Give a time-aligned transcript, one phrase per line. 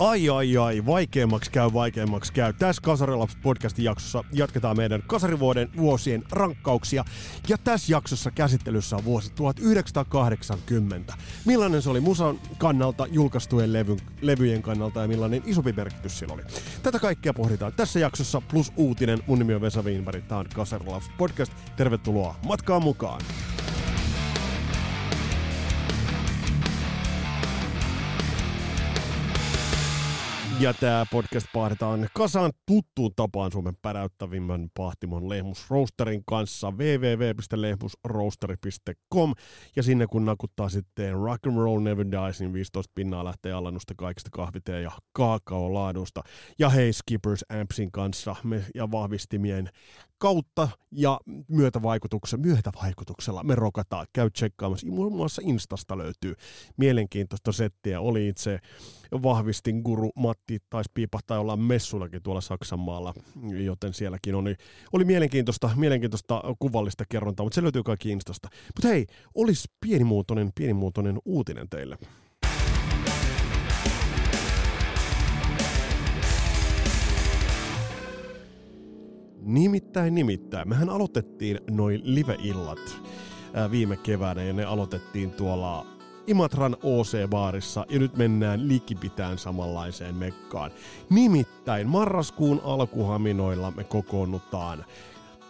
[0.00, 2.52] Ai ai ai, vaikeammaksi käy, vaikeammaksi käy.
[2.52, 7.04] Tässä Kasarilaps podcastin jaksossa jatketaan meidän kasarivuoden vuosien rankkauksia.
[7.48, 11.14] Ja tässä jaksossa käsittelyssä on vuosi 1980.
[11.44, 16.42] Millainen se oli musan kannalta, julkaistujen levy, levyjen kannalta ja millainen isompi merkitys sillä oli.
[16.82, 19.18] Tätä kaikkea pohditaan tässä jaksossa, plus uutinen.
[19.26, 21.52] Mun nimi on Vesa Wienberg, tämä on Kasarilaps podcast.
[21.76, 23.20] Tervetuloa matkaan mukaan.
[30.60, 39.34] Ja tämä podcast pahdetaan kasaan tuttuun tapaan Suomen päräyttävimmän pahtimon Lehmus Roasterin kanssa www.lehmusroasteri.com
[39.76, 43.94] ja sinne kun nakuttaa sitten Rock and Roll Never Dies, niin 15 pinnaa lähtee alennusta
[43.96, 46.22] kaikista kahviteen ja kaakaolaadusta.
[46.58, 49.70] Ja hei Skippers Ampsin kanssa me, ja vahvistimien
[50.20, 54.06] kautta ja myötävaikutuksella, myötävaikutuksella me rokataan.
[54.12, 54.86] Käy tsekkaamassa.
[54.86, 56.34] Muun muassa Instasta löytyy
[56.76, 58.00] mielenkiintoista settiä.
[58.00, 58.58] Oli itse
[59.12, 63.14] vahvistin guru Matti taisi piipahtaa olla messullakin tuolla Saksan maalla,
[63.64, 64.54] joten sielläkin oli,
[64.92, 68.48] oli mielenkiintoista, mielenkiintoista kuvallista kerrontaa, mutta se löytyy kaikki Instasta.
[68.76, 71.98] Mutta hei, olisi pienimuotoinen, pienimuotoinen uutinen teille.
[79.50, 80.68] Nimittäin, nimittäin.
[80.68, 83.02] Mehän aloitettiin noin live-illat
[83.70, 85.86] viime keväänä ja ne aloitettiin tuolla
[86.26, 90.70] Imatran OC-baarissa ja nyt mennään likipitään samanlaiseen mekkaan.
[91.10, 94.84] Nimittäin marraskuun alkuhaminoilla me kokoonnutaan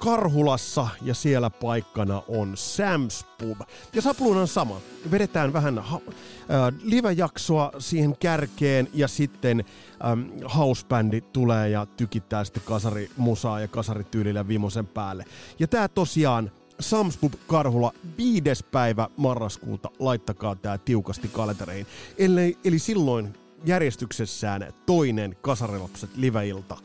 [0.01, 3.61] Karhulassa ja siellä paikkana on Sam's Pub.
[3.95, 4.81] Ja sapluun on sama.
[5.11, 9.65] Vedetään vähän ha- äh, live-jaksoa siihen kärkeen ja sitten
[10.05, 15.24] ähm, housebändi tulee ja tykittää sitten kasarimusaa ja kasarityylillä viimosen päälle.
[15.58, 19.91] Ja tää tosiaan Samspub Karhula viides päivä marraskuuta.
[19.98, 21.86] Laittakaa tää tiukasti kalentereihin.
[22.19, 26.77] Eli, eli silloin järjestyksessään toinen Kasarilapset liveilta.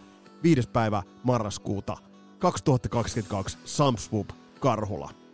[0.43, 1.97] Viides päivä marraskuuta
[2.51, 4.29] 2022 Samspub
[4.59, 5.24] Karhula.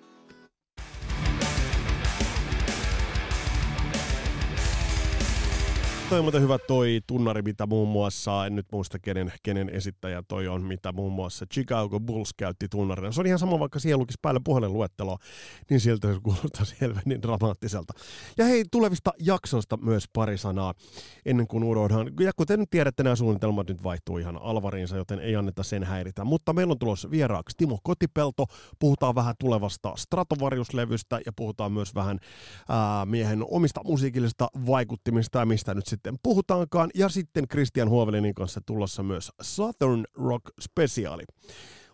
[6.12, 10.48] Toi muuten hyvä toi tunnari, mitä muun muassa, en nyt muista kenen, kenen esittäjä toi
[10.48, 13.12] on, mitä muun muassa Chicago Bulls käytti tunnarina.
[13.12, 15.18] Se on ihan sama, vaikka siellä lukisi päälle puhelinluetteloa,
[15.70, 16.66] niin sieltä se kuulostaa
[17.06, 17.94] niin dramaattiselta.
[18.38, 20.74] Ja hei, tulevista jaksoista myös pari sanaa
[21.26, 22.12] ennen kuin unohdan.
[22.20, 26.24] Ja kuten nyt tiedätte, nämä suunnitelmat nyt vaihtuu ihan alvariinsa, joten ei anneta sen häiritä.
[26.24, 28.46] Mutta meillä on tulossa vieraaksi Timo Kotipelto.
[28.80, 32.20] Puhutaan vähän tulevasta Stratovarius-levystä ja puhutaan myös vähän
[32.70, 36.90] ää, miehen omista musiikillisista vaikuttimista ja mistä nyt sitten sitten puhutaankaan.
[36.96, 41.24] Ja sitten Christian Huovelinin kanssa tulossa myös Southern Rock Speciali.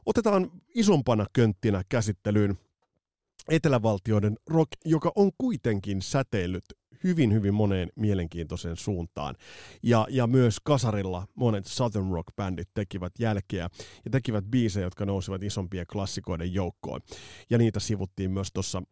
[0.06, 2.58] Otetaan isompana könttinä käsittelyyn
[3.50, 6.64] etelävaltioiden rock, joka on kuitenkin säteillyt
[7.04, 9.36] hyvin, hyvin moneen mielenkiintoiseen suuntaan.
[9.84, 13.70] Ja, ja myös kasarilla monet Southern Rock-bändit tekivät jälkeä
[14.06, 17.02] ja tekivät biisejä, jotka nousivat isompien klassikoiden joukkoon.
[17.50, 18.84] Ja niitä sivuttiin myös tuossa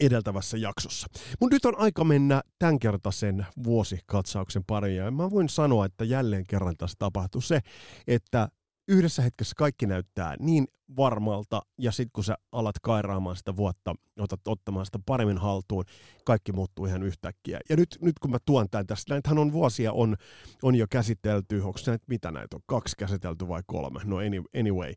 [0.00, 1.06] edeltävässä jaksossa.
[1.40, 4.96] Mutta nyt on aika mennä tämänkertaisen vuosikatsauksen pariin.
[4.96, 7.60] Ja mä voin sanoa, että jälleen kerran tässä tapahtui se,
[8.06, 8.48] että
[8.88, 14.48] yhdessä hetkessä kaikki näyttää niin varmalta, ja sitten kun sä alat kairaamaan sitä vuotta, otat
[14.48, 15.84] ottamaan sitä paremmin haltuun,
[16.24, 17.60] kaikki muuttuu ihan yhtäkkiä.
[17.68, 20.16] Ja nyt, nyt kun mä tuon tämän tässä, näitähän on vuosia on,
[20.62, 24.16] on jo käsitelty, onko näitä, mitä näitä on, kaksi käsitelty vai kolme, no
[24.60, 24.92] anyway,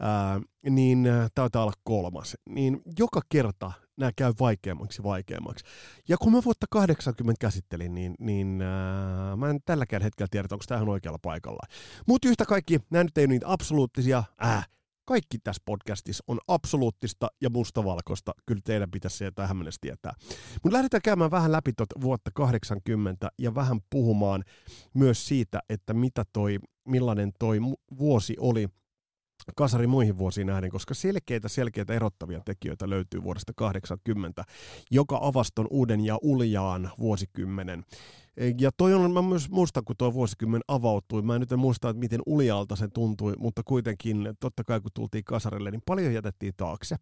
[0.00, 5.64] ää, niin taitaa olla kolmas, niin joka kerta nämä käy vaikeammaksi ja vaikeammaksi.
[6.08, 10.64] Ja kun mä vuotta 80 käsittelin, niin, niin ää, mä en tälläkään hetkellä tiedä, onko
[10.68, 11.66] tähän oikealla paikalla.
[12.06, 14.68] Mutta yhtä kaikki, nämä nyt ei niitä absoluuttisia, äh,
[15.04, 18.32] kaikki tässä podcastissa on absoluuttista ja mustavalkoista.
[18.46, 20.12] Kyllä teidän pitäisi se tähän mennessä tietää.
[20.62, 24.44] Mutta lähdetään käymään vähän läpi tuota vuotta 80 ja vähän puhumaan
[24.94, 26.58] myös siitä, että mitä toi,
[26.88, 27.58] millainen toi
[27.98, 28.68] vuosi oli–
[29.56, 34.44] kasari muihin vuosiin nähden, koska selkeitä, selkeitä erottavia tekijöitä löytyy vuodesta 80,
[34.90, 37.84] joka avaston uuden ja uljaan vuosikymmenen.
[38.60, 42.00] Ja toi on, mä myös muistan, kun tuo vuosikymmen avautui, mä nyt en muista, että
[42.00, 46.96] miten uljalta se tuntui, mutta kuitenkin totta kai kun tultiin kasarille, niin paljon jätettiin taakse.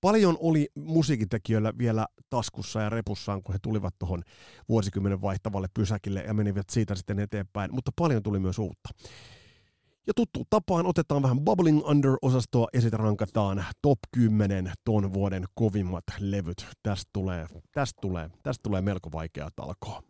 [0.00, 4.22] Paljon oli musiikitekijöillä vielä taskussa ja repussaan, kun he tulivat tuohon
[4.68, 8.88] vuosikymmenen vaihtavalle pysäkille ja menivät siitä sitten eteenpäin, mutta paljon tuli myös uutta.
[10.06, 16.04] Ja tuttu tapaan otetaan vähän Bubbling Under-osastoa ja sitten rankataan top 10 ton vuoden kovimmat
[16.18, 16.66] levyt.
[16.82, 20.02] Tästä tulee, tästä tulee, tästä tulee melko vaikea talkoa.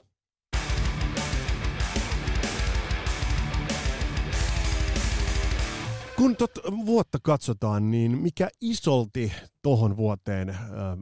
[6.17, 6.51] Kun tot
[6.87, 10.57] vuotta katsotaan, niin mikä isolti tohon vuoteen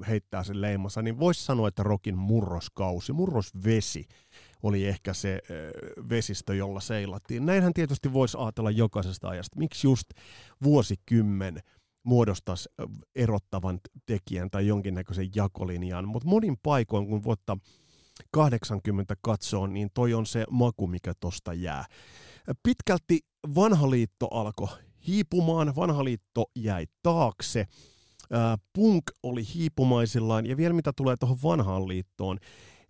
[0.08, 4.04] heittää sen leimassa, niin voisi sanoa, että rokin murroskausi, murrosvesi
[4.62, 5.40] oli ehkä se
[6.08, 7.46] vesistö, jolla seilattiin.
[7.46, 9.58] Näinhän tietysti voisi ajatella jokaisesta ajasta.
[9.58, 10.06] Miksi just
[10.62, 11.62] vuosikymmen
[12.02, 12.68] muodostaisi
[13.14, 17.56] erottavan tekijän tai jonkinnäköisen jakolinjan, mutta monin paikoin, kun vuotta
[18.30, 21.84] 80 katsoo, niin toi on se maku, mikä tosta jää.
[22.62, 23.20] Pitkälti
[23.54, 24.68] vanha liitto alkoi
[25.06, 27.66] hiipumaan, vanha liitto jäi taakse,
[28.72, 32.38] punk oli hiipumaisillaan, ja vielä mitä tulee tuohon vanhaan liittoon,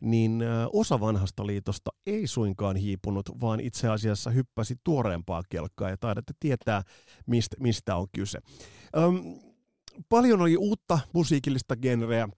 [0.00, 6.32] niin osa vanhasta liitosta ei suinkaan hiipunut, vaan itse asiassa hyppäsi tuoreempaa kelkkaa, ja taidatte
[6.40, 6.82] tietää,
[7.26, 8.38] mistä, mistä on kyse.
[8.96, 9.40] Öm,
[10.08, 12.28] paljon oli uutta musiikillista genreä,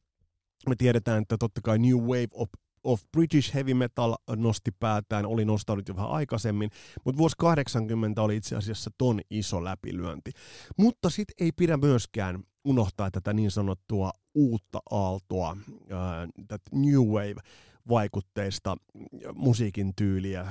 [0.68, 2.48] me tiedetään, että totta kai New Wave of
[2.84, 6.70] of British Heavy Metal nosti päätään, oli nostanut jo vähän aikaisemmin,
[7.04, 10.30] mutta vuosi 80 oli itse asiassa ton iso läpilyönti.
[10.76, 15.56] Mutta sitten ei pidä myöskään unohtaa tätä niin sanottua uutta aaltoa,
[16.48, 18.76] tätä New Wave-vaikutteista
[19.34, 20.46] musiikin tyyliä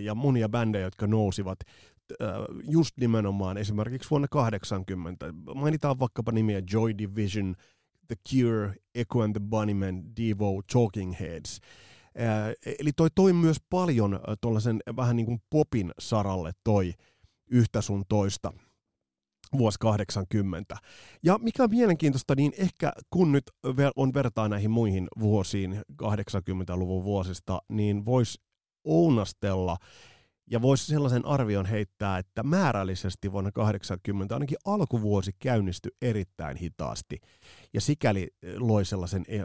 [0.00, 1.58] ja monia bändejä, jotka nousivat
[2.70, 5.26] just nimenomaan esimerkiksi vuonna 80.
[5.54, 7.54] Mainitaan vaikkapa nimiä Joy Division,
[8.08, 11.60] The Cure, Echo and the Bunnymen, Devo, Talking Heads.
[12.78, 16.92] eli toi toi myös paljon tuollaisen vähän niin kuin popin saralle toi
[17.50, 18.52] yhtä sun toista
[19.58, 20.76] vuosi 80.
[21.22, 23.44] Ja mikä on mielenkiintoista, niin ehkä kun nyt
[23.96, 28.38] on vertaa näihin muihin vuosiin 80-luvun vuosista, niin voisi
[28.84, 29.76] ounastella
[30.50, 37.20] ja voisi sellaisen arvion heittää, että määrällisesti vuonna 80 ainakin alkuvuosi käynnistyi erittäin hitaasti.
[37.74, 39.44] Ja sikäli eh, loi sellaisen eh,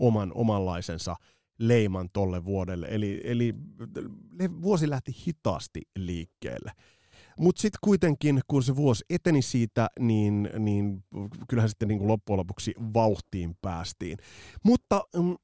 [0.00, 1.16] oman, omanlaisensa
[1.58, 2.86] leiman tolle vuodelle.
[2.90, 3.54] Eli, eli
[4.62, 6.72] vuosi lähti hitaasti liikkeelle.
[7.38, 11.04] Mutta sitten kuitenkin, kun se vuosi eteni siitä, niin, niin
[11.48, 14.18] kyllähän sitten niin kuin loppujen lopuksi vauhtiin päästiin.
[14.64, 15.36] Mutta mm,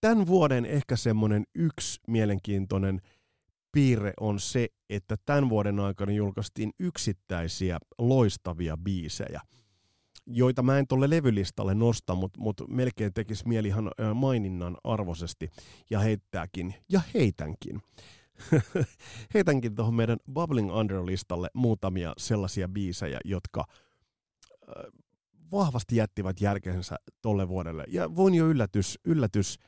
[0.00, 3.00] tämän vuoden ehkä semmoinen yksi mielenkiintoinen–
[3.72, 9.40] piirre on se, että tämän vuoden aikana julkaistiin yksittäisiä loistavia biisejä,
[10.26, 15.50] joita mä en tuolle levylistalle nosta, mutta mut melkein tekisi mieli ihan maininnan arvoisesti
[15.90, 17.82] ja heittääkin, ja heitänkin.
[19.34, 23.64] heitänkin tuohon meidän Bubbling Under-listalle muutamia sellaisia biisejä, jotka
[25.52, 27.84] vahvasti jättivät järkensä tolle vuodelle.
[27.88, 29.58] Ja voin jo yllätys, yllätys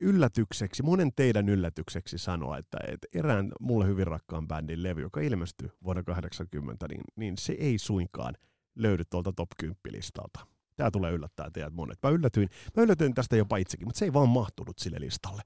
[0.00, 5.70] yllätykseksi, monen teidän yllätykseksi sanoa, että, että erään mulle hyvin rakkaan bändin levy, joka ilmestyi
[5.84, 8.34] vuonna 80, niin, niin se ei suinkaan
[8.74, 10.46] löydy tuolta top 10 listalta.
[10.76, 11.98] Tämä tulee yllättää teidät monet.
[12.02, 15.42] Mä yllätyin, mä yllätyin tästä jopa itsekin, mutta se ei vaan mahtunut sille listalle.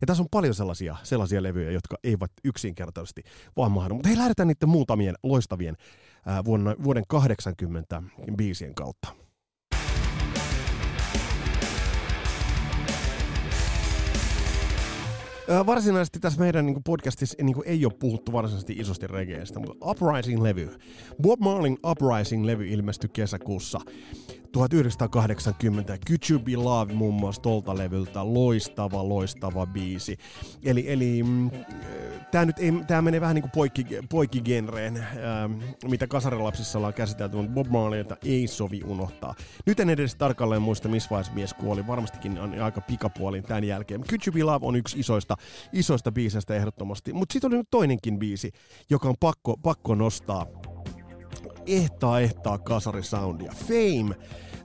[0.00, 3.22] Ja tässä on paljon sellaisia, sellaisia levyjä, jotka eivät yksinkertaisesti
[3.56, 3.94] vaan mahdu.
[3.94, 5.76] Mutta hei, lähdetään niiden muutamien loistavien
[6.26, 8.02] ää, vuonna, vuoden 80
[8.36, 9.21] biisien kautta.
[15.66, 20.78] Varsinaisesti tässä meidän niin podcastissa niin ei ole puhuttu varsinaisesti isosti regeestä, mutta Uprising-levy.
[21.22, 23.80] Bob Marlin Uprising-levy ilmestyi kesäkuussa
[24.52, 25.98] 1980.
[26.08, 28.34] Could You Be Love muun muassa tolta levyltä.
[28.34, 30.16] Loistava, loistava biisi.
[30.64, 31.50] Eli, eli mm,
[32.30, 35.52] tämä nyt ei, tää menee vähän niin kuin poikki, poikkigenreen, ähm,
[35.90, 39.34] mitä kasarilapsissa ollaan käsitelty, mutta Bob Marleyta ei sovi unohtaa.
[39.66, 41.86] Nyt en edes tarkalleen muista, missä vaiheessa mies kuoli.
[41.86, 44.00] Varmastikin on aika pikapuolin tämän jälkeen.
[44.00, 45.36] Could You Be Love on yksi isoista,
[45.72, 47.12] isoista biiseistä ehdottomasti.
[47.12, 48.52] Mutta sitten oli nyt toinenkin biisi,
[48.90, 50.46] joka on pakko, pakko nostaa
[51.66, 53.52] ehtaa ehtaa kasarisoundia.
[53.52, 54.14] Fame,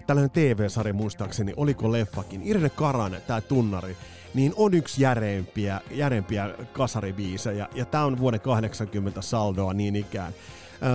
[0.07, 3.97] tällainen TV-sarja muistaakseni, oliko leffakin, Irene Karan, tämä tunnari,
[4.33, 10.33] niin on yksi järeimpiä, järeimpiä kasaribiisejä, ja tämä on vuoden 80 saldoa niin ikään.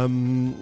[0.04, 0.54] Öm,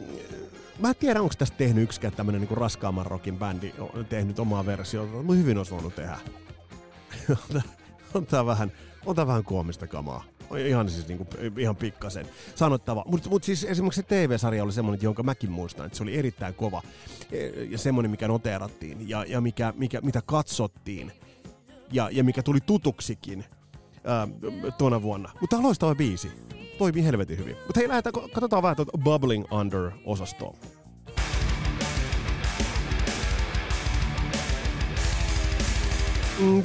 [0.78, 3.74] mä en tiedä, onko tästä tehnyt yksikään tämmönen niin raskaamman rockin bändi
[4.08, 6.18] tehnyt omaa versiota, mutta hyvin olisi voinut tehdä.
[8.14, 8.72] on tää vähän,
[9.06, 10.24] on tää vähän koomista kamaa
[10.56, 11.26] ihan siis niinku,
[11.58, 13.04] ihan pikkasen sanottava.
[13.06, 16.54] Mutta mut siis esimerkiksi se TV-sarja oli semmoinen, jonka mäkin muistan, että se oli erittäin
[16.54, 16.82] kova
[17.32, 21.12] e, ja semmoinen, mikä noteerattiin ja, ja mikä, mikä, mitä katsottiin
[21.92, 23.44] ja, ja mikä tuli tutuksikin
[24.04, 24.28] ää,
[24.78, 25.30] tuona vuonna.
[25.40, 26.30] Mutta loistava biisi.
[26.78, 27.56] Toimii helvetin hyvin.
[27.66, 30.56] Mutta hei, lähdetään, katsotaan vähän tuota Bubbling Under-osastoa.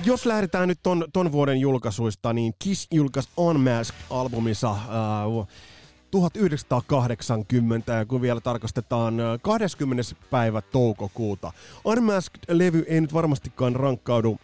[0.06, 5.48] Jos lähdetään nyt ton, ton vuoden julkaisuista, niin Kiss julkaisi Unmasked-albumissa äh,
[6.12, 10.04] 1980, ja kun vielä tarkastetaan 20.
[10.30, 11.52] päivä toukokuuta.
[11.86, 14.38] Unmasked-levy ei nyt varmastikaan rankkaudu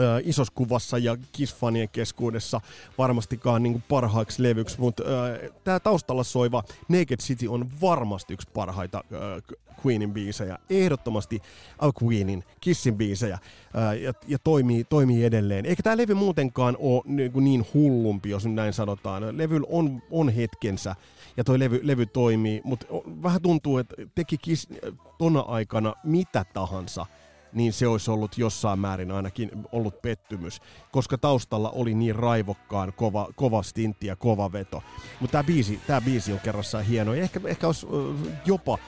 [0.00, 2.60] äh, isossa kuvassa ja Kiss-fanien keskuudessa
[2.98, 5.02] varmastikaan niin parhaaksi levyksi, mutta
[5.64, 11.42] tämä taustalla soiva Naked City on varmasti yksi parhaita äh, Queenin biisejä, ehdottomasti
[11.82, 15.66] äh, Queenin, Kissin biisejä äh, ja, ja toimii, toimii edelleen.
[15.66, 19.38] Eikä tämä levy muutenkaan ole niin, niin hullumpi, jos näin sanotaan.
[19.38, 20.96] Levy on, on hetkensä
[21.36, 22.86] ja toi levy, levy toimii, mutta
[23.22, 24.68] vähän tuntuu, että teki Kiss
[25.18, 27.06] tona aikana mitä tahansa–
[27.52, 30.60] niin se olisi ollut jossain määrin ainakin ollut pettymys,
[30.92, 34.82] koska taustalla oli niin raivokkaan kova, kova stintti ja kova veto.
[35.20, 37.86] Mutta tämä biisi, tää biisi on kerrassaan hieno ja ehkä, ehkä olisi
[38.46, 38.78] jopa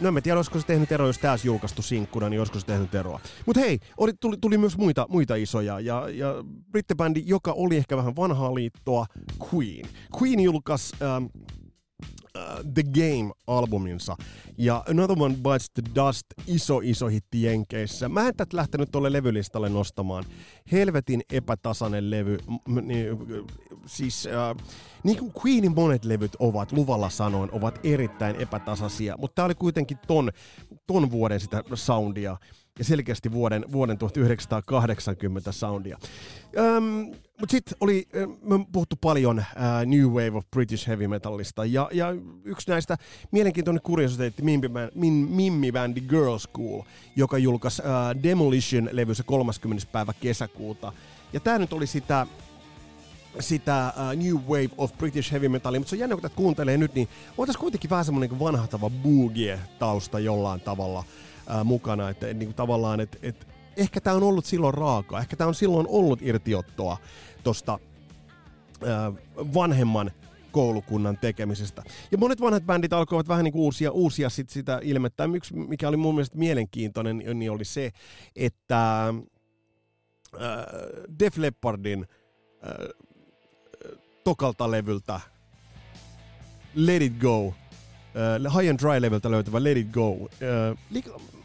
[0.00, 2.94] No en tiedä, olisiko se tehnyt eroa, jos olisi julkaistu sinkkuna, niin olisiko se tehnyt
[2.94, 3.20] eroa.
[3.46, 6.34] Mutta hei, oli, tuli, tuli, myös muita, muita isoja, ja, ja
[6.70, 9.06] brittibändi, joka oli ehkä vähän vanhaa liittoa,
[9.54, 9.88] Queen.
[10.22, 11.24] Queen julkaisi ähm,
[12.36, 14.16] uh, The Game-albuminsa.
[14.58, 18.08] Ja Another One Bites the Dust, iso iso hitti Jenkeissä.
[18.08, 20.24] Mä en tätä lähtenyt tuolle levylistalle nostamaan.
[20.72, 22.38] Helvetin epätasainen levy.
[22.68, 23.06] M- niin,
[23.86, 24.62] siis uh,
[25.04, 29.16] niin kuin Queenin monet levyt ovat, luvalla sanoen, ovat erittäin epätasaisia.
[29.18, 30.30] Mutta tää oli kuitenkin ton,
[30.86, 32.36] ton vuoden sitä soundia
[32.78, 35.98] ja selkeästi vuoden, vuoden 1980 soundia.
[36.58, 38.08] Öm, mutta sitten oli,
[38.42, 42.14] me on puhuttu paljon uh, New Wave of British Heavy Metallista, ja, ja
[42.44, 42.96] yksi näistä
[43.30, 44.42] mielenkiintoinen kuriositeetti
[45.28, 46.82] Mimmi-bändi Girl School,
[47.16, 49.86] joka julkaisi uh, Demolition-levyssä 30.
[49.92, 50.92] päivä kesäkuuta.
[51.32, 52.26] Ja tämä nyt oli sitä,
[53.40, 56.76] sitä uh, New Wave of British Heavy Metallia, mutta se on jännä, kun tätä kuuntelee
[56.78, 57.08] nyt, niin
[57.46, 63.00] tässä kuitenkin vähän semmoinen niin vanhahtava boogie-tausta jollain tavalla uh, mukana, että niin kuin tavallaan,
[63.00, 63.46] että et,
[63.78, 66.96] ehkä tämä on ollut silloin raaka, ehkä tämä on silloin ollut irtiottoa
[67.42, 67.78] tosta
[69.54, 70.10] vanhemman
[70.50, 71.82] koulukunnan tekemisestä.
[72.10, 75.24] Ja monet vanhat bändit alkoivat vähän niin kuin uusia, uusia sit sitä ilmettä.
[75.34, 77.90] Yksi, mikä oli mun mielestä mielenkiintoinen, niin oli se,
[78.36, 79.14] että äh,
[81.18, 82.06] Def Leppardin
[82.66, 82.72] äh,
[84.24, 85.20] tokalta levyltä
[86.74, 90.78] Let It Go, äh, High and Dry-levyltä löytävä Let It Go, äh,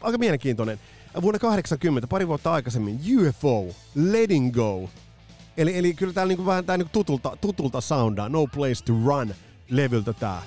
[0.00, 0.78] aika mielenkiintoinen.
[1.22, 4.88] Vuonna 80, pari vuotta aikaisemmin, UFO, Letting Go,
[5.56, 9.34] Eli, eli kyllä täällä niinku vähän tää niinku tutulta, tutulta soundaa, No Place to Run
[9.70, 10.42] levyltä tää.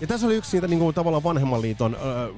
[0.00, 2.32] Ja tässä oli yksi siitä niinku tavallaan vanhemman liiton öö,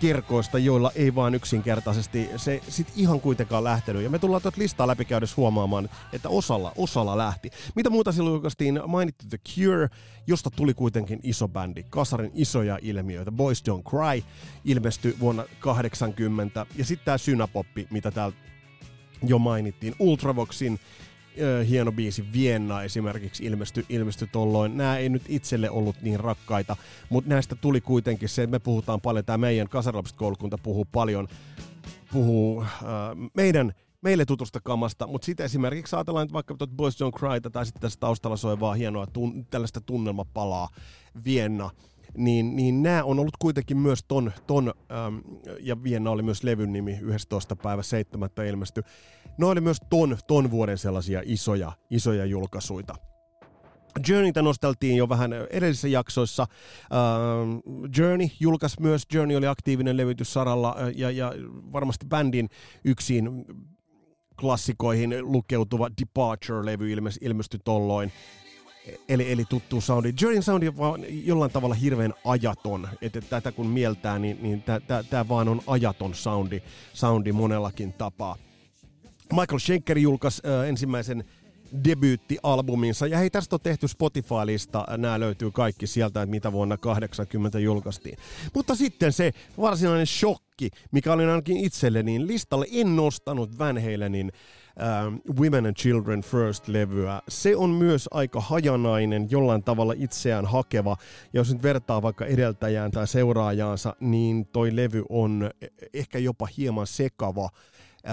[0.00, 4.02] kirkoista, joilla ei vaan yksinkertaisesti se sit ihan kuitenkaan lähtenyt.
[4.02, 7.50] Ja me tullaan tuota listaa läpikäydessä huomaamaan, että osalla, osalla lähti.
[7.74, 8.80] Mitä muuta silloin julkaistiin?
[8.86, 9.88] Mainittu The Cure,
[10.26, 11.82] josta tuli kuitenkin iso bändi.
[11.90, 13.32] Kasarin isoja ilmiöitä.
[13.32, 14.22] Boys Don't Cry
[14.64, 16.66] ilmestyi vuonna 80.
[16.76, 18.36] Ja sitten tämä Synapoppi, mitä täällä
[19.22, 19.94] jo mainittiin.
[19.98, 20.80] Ultravoxin
[21.68, 24.76] hieno biisi Vienna esimerkiksi ilmestyi ilmesty tolloin.
[24.76, 26.76] Nämä ei nyt itselle ollut niin rakkaita,
[27.08, 31.28] mutta näistä tuli kuitenkin se, että me puhutaan paljon, tämä meidän kasarlapset koulukunta puhuu paljon,
[32.12, 32.68] puhuu äh,
[33.34, 33.74] meidän
[34.04, 38.00] meille tutusta kamasta, mutta sitten esimerkiksi ajatellaan vaikka tuot Boys Don't Cry tai sitten tässä
[38.00, 40.68] taustalla soivaa hienoa tun, tällaista tunnelmapalaa
[41.24, 41.70] Vienna,
[42.16, 44.74] niin, niin nämä on ollut kuitenkin myös ton, ton
[45.06, 45.22] äm,
[45.60, 47.56] ja Vienna oli myös levyn nimi 11.
[47.56, 48.30] päivä 7.
[48.48, 48.82] ilmesty.
[49.38, 52.94] Ne oli myös ton, ton vuoden sellaisia isoja, isoja julkaisuita.
[54.08, 56.46] Journeytä nosteltiin jo vähän edellisissä jaksoissa.
[57.98, 61.32] Journey julkaisi myös, Journey oli aktiivinen levytyssaralla ja, ja
[61.72, 62.48] varmasti bändin
[62.84, 63.44] yksin
[64.40, 68.12] klassikoihin lukeutuva Departure-levy ilmestyi tolloin
[69.08, 70.14] eli, eli tuttu soundi.
[70.20, 74.64] Journeyn soundi on vaan jollain tavalla hirveän ajaton, että tätä kun mieltää, niin, niin
[75.10, 76.62] tämä vaan on ajaton soundi,
[76.92, 78.36] soundi monellakin tapaa.
[79.32, 81.24] Michael Schenker julkaisi äh, ensimmäisen
[81.84, 83.06] debyyttialbuminsa.
[83.06, 84.84] Ja hei, tästä on tehty Spotify-lista.
[84.96, 88.18] Nämä löytyy kaikki sieltä, että mitä vuonna 80 julkaistiin.
[88.54, 94.32] Mutta sitten se varsinainen shokki, mikä oli ainakin itselle, niin listalle en nostanut Van Halenin
[94.76, 97.22] uh, Women and Children First-levyä.
[97.28, 100.96] Se on myös aika hajanainen, jollain tavalla itseään hakeva.
[101.32, 106.48] Ja jos nyt vertaa vaikka edeltäjään tai seuraajaansa, niin toi levy on e-, ehkä jopa
[106.56, 107.48] hieman sekava.
[108.04, 108.10] Uh,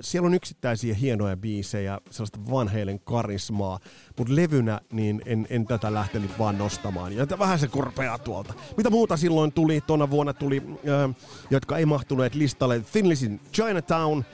[0.00, 3.78] siellä on yksittäisiä hienoja biisejä, sellaista vanheiden karismaa,
[4.18, 7.12] mutta levynä niin en, en tätä lähtenyt vaan nostamaan.
[7.12, 8.54] Ja vähän se korpeaa tuolta.
[8.76, 9.80] Mitä muuta silloin tuli?
[9.80, 11.14] Tuona vuonna tuli, uh,
[11.50, 14.24] jotka ei mahtuneet listalle, Thin Chinatown,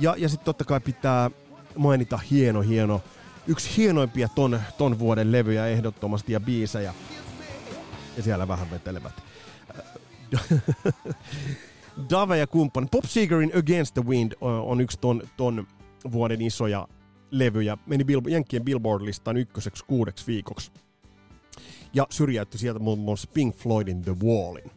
[0.00, 1.30] ja, ja sitten totta kai pitää
[1.76, 3.00] mainita hieno, hieno,
[3.46, 6.94] yksi hienoimpia ton, ton vuoden levyjä ehdottomasti ja biisejä.
[8.16, 9.12] Ja siellä vähän vetelevät.
[12.10, 12.88] Dave ja kumppan.
[12.90, 15.66] Pop Seegerin Against the Wind on yksi ton, ton
[16.12, 16.88] vuoden isoja
[17.30, 17.78] levyjä.
[17.86, 20.72] Meni Bill, Jenkkien Billboard-listaan ykköseksi kuudeksi viikoksi.
[21.94, 24.70] ja syrjäytti sieltä muun muassa Pink Floydin The Wallin.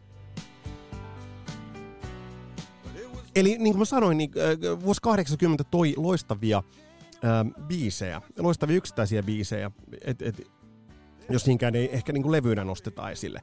[3.36, 6.62] Eli niin kuin mä sanoin, niin äh, vuosi 80 toi loistavia
[7.24, 9.70] äh, biisejä, loistavia yksittäisiä biisejä,
[10.04, 10.46] et, et,
[11.30, 13.40] jos niinkään ei ehkä niin kuin levyynä nosteta esille.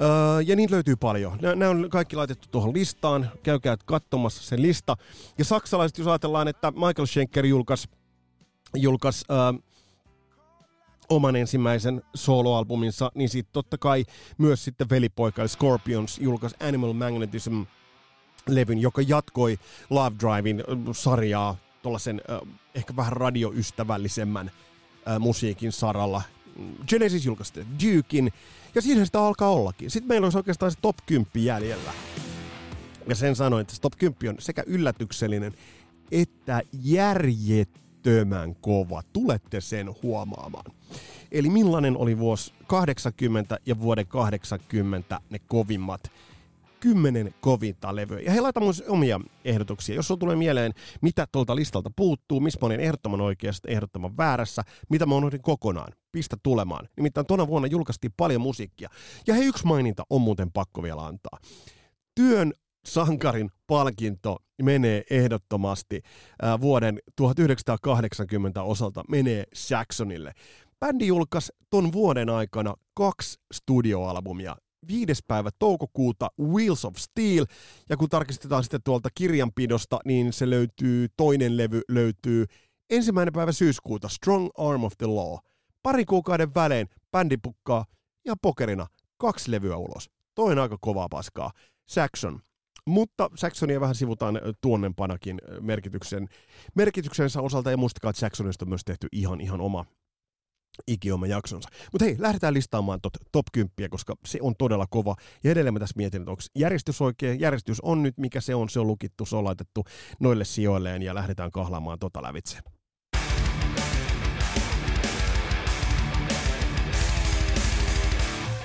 [0.00, 1.38] Öö, ja niitä löytyy paljon.
[1.42, 3.30] Nämä on kaikki laitettu tuohon listaan.
[3.42, 4.96] Käykää katsomassa sen lista.
[5.38, 7.88] Ja saksalaiset, jos ajatellaan, että Michael Schenker julkaisi
[8.74, 9.36] julkais, öö,
[11.08, 14.04] oman ensimmäisen soloalbuminsa, niin sitten totta kai
[14.38, 17.62] myös sitten velipoika eli Scorpions julkaisi Animal Magnetism
[18.48, 19.58] levyn, joka jatkoi
[19.90, 22.20] Love Drivein sarjaa tuollaisen
[22.74, 24.50] ehkä vähän radioystävällisemmän
[25.18, 26.22] musiikin saralla.
[26.88, 28.32] Genesis julkaisi Dukein,
[28.74, 29.90] ja siinä sitä alkaa ollakin.
[29.90, 31.92] Sitten meillä olisi oikeastaan se top 10 jäljellä.
[33.08, 35.54] Ja sen sanoin, että se top 10 on sekä yllätyksellinen
[36.12, 39.02] että järjettömän kova.
[39.12, 40.72] Tulette sen huomaamaan.
[41.32, 46.10] Eli millainen oli vuosi 80 ja vuoden 80 ne kovimmat
[46.86, 48.20] kymmenen kovinta levyä.
[48.20, 49.94] Ja he laita myös omia ehdotuksia.
[49.94, 54.62] Jos sulla tulee mieleen, mitä tuolta listalta puuttuu, missä mä olin ehdottoman oikeasta, ehdottoman väärässä,
[54.90, 56.88] mitä mä unohdin kokonaan, pistä tulemaan.
[56.96, 58.88] Nimittäin tuona vuonna julkaistiin paljon musiikkia.
[59.26, 61.38] Ja he yksi maininta on muuten pakko vielä antaa.
[62.14, 62.52] Työn
[62.86, 66.02] sankarin palkinto menee ehdottomasti
[66.44, 70.32] äh, vuoden 1980 osalta menee Saxonille.
[70.80, 74.56] Bändi julkaisi ton vuoden aikana kaksi studioalbumia
[74.88, 75.22] 5.
[75.28, 77.46] päivä toukokuuta Wheels of Steel,
[77.88, 82.44] ja kun tarkistetaan sitten tuolta kirjanpidosta, niin se löytyy, toinen levy löytyy
[82.90, 85.38] ensimmäinen päivä syyskuuta, Strong Arm of the Law.
[85.82, 87.84] Pari kuukauden välein bändi pukkaa
[88.24, 90.10] ja pokerina kaksi levyä ulos.
[90.34, 91.50] Toinen aika kovaa paskaa.
[91.88, 92.40] Saxon.
[92.86, 96.28] Mutta Saxonia vähän sivutaan tuonnempanakin merkityksen,
[96.74, 99.84] merkityksensä osalta, ja muistakaa, että Saxonista on myös tehty ihan, ihan oma
[100.86, 101.68] ikioma jaksonsa.
[101.92, 105.16] Mutta hei, lähdetään listaamaan tot, top 10, koska se on todella kova.
[105.44, 107.40] Ja edelleen mä tässä mietin, että onko järjestys oikein.
[107.40, 108.68] Järjestys on nyt, mikä se on.
[108.68, 109.84] Se on lukittu, se on laitettu
[110.20, 112.58] noille sijoilleen ja lähdetään kahlaamaan tota lävitse.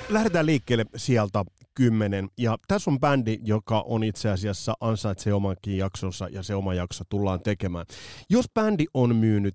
[0.08, 1.44] Lähdetään liikkeelle sieltä
[1.74, 2.28] kymmenen.
[2.38, 7.04] Ja tässä on bändi, joka on itse asiassa ansaitsee omankin jaksonsa ja se oma jakso
[7.08, 7.86] tullaan tekemään.
[8.30, 9.54] Jos bändi on myynyt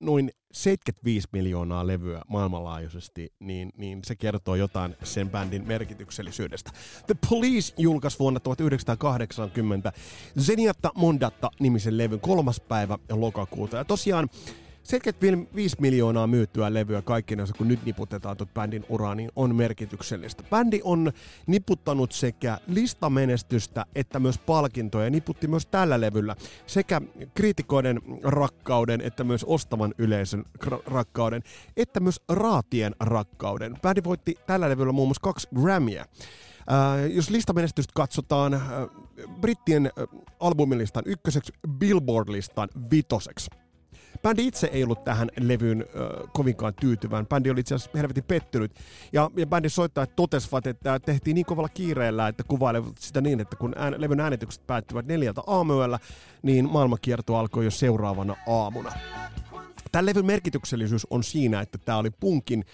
[0.00, 6.70] noin 75 miljoonaa levyä maailmanlaajuisesti, niin, niin se kertoo jotain sen bändin merkityksellisyydestä.
[7.06, 9.92] The Police julkaisi vuonna 1980
[10.40, 13.76] Zeniatta Mondatta nimisen levyn kolmas päivä lokakuuta.
[13.76, 14.28] Ja tosiaan
[14.82, 20.42] 75 miljoonaa myyttyä levyä kaikkinensa, kun nyt niputetaan tuot bändin uraa, niin on merkityksellistä.
[20.42, 21.12] Bändi on
[21.46, 25.10] niputtanut sekä listamenestystä että myös palkintoja.
[25.10, 26.36] Niputti myös tällä levyllä
[26.66, 27.00] sekä
[27.34, 30.44] kriitikoiden rakkauden että myös ostavan yleisön
[30.86, 31.42] rakkauden,
[31.76, 33.76] että myös raatien rakkauden.
[33.82, 36.04] Bändi voitti tällä levyllä muun muassa kaksi Grammyä.
[36.72, 38.62] Äh, jos listamenestystä katsotaan äh,
[39.40, 39.92] brittien äh,
[40.40, 43.50] albumilistan ykköseksi, Billboard-listan vitoseksi.
[44.22, 47.26] Bändi itse ei ollut tähän levyyn ö, kovinkaan tyytyvään.
[47.26, 48.72] Bändi oli itse asiassa helvetin pettynyt.
[49.12, 53.56] Ja, ja bändin soittajat totesivat, että tehtiin niin kovalla kiireellä, että kuvailevat sitä niin, että
[53.56, 55.98] kun ään, levyn äänitykset päättyvät neljältä aamuyöllä,
[56.42, 58.92] niin maailmankierto alkoi jo seuraavana aamuna.
[59.92, 62.64] Tämän levyn merkityksellisyys on siinä, että tämä oli punkin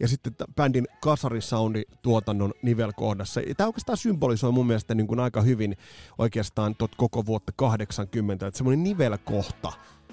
[0.00, 3.40] ja sitten bändin kasarisoundi tuotannon nivelkohdassa.
[3.56, 5.76] Tämä oikeastaan symbolisoi mun mielestä niin kuin aika hyvin
[6.18, 9.72] oikeastaan tot koko vuotta 80, että semmoinen nivelkohta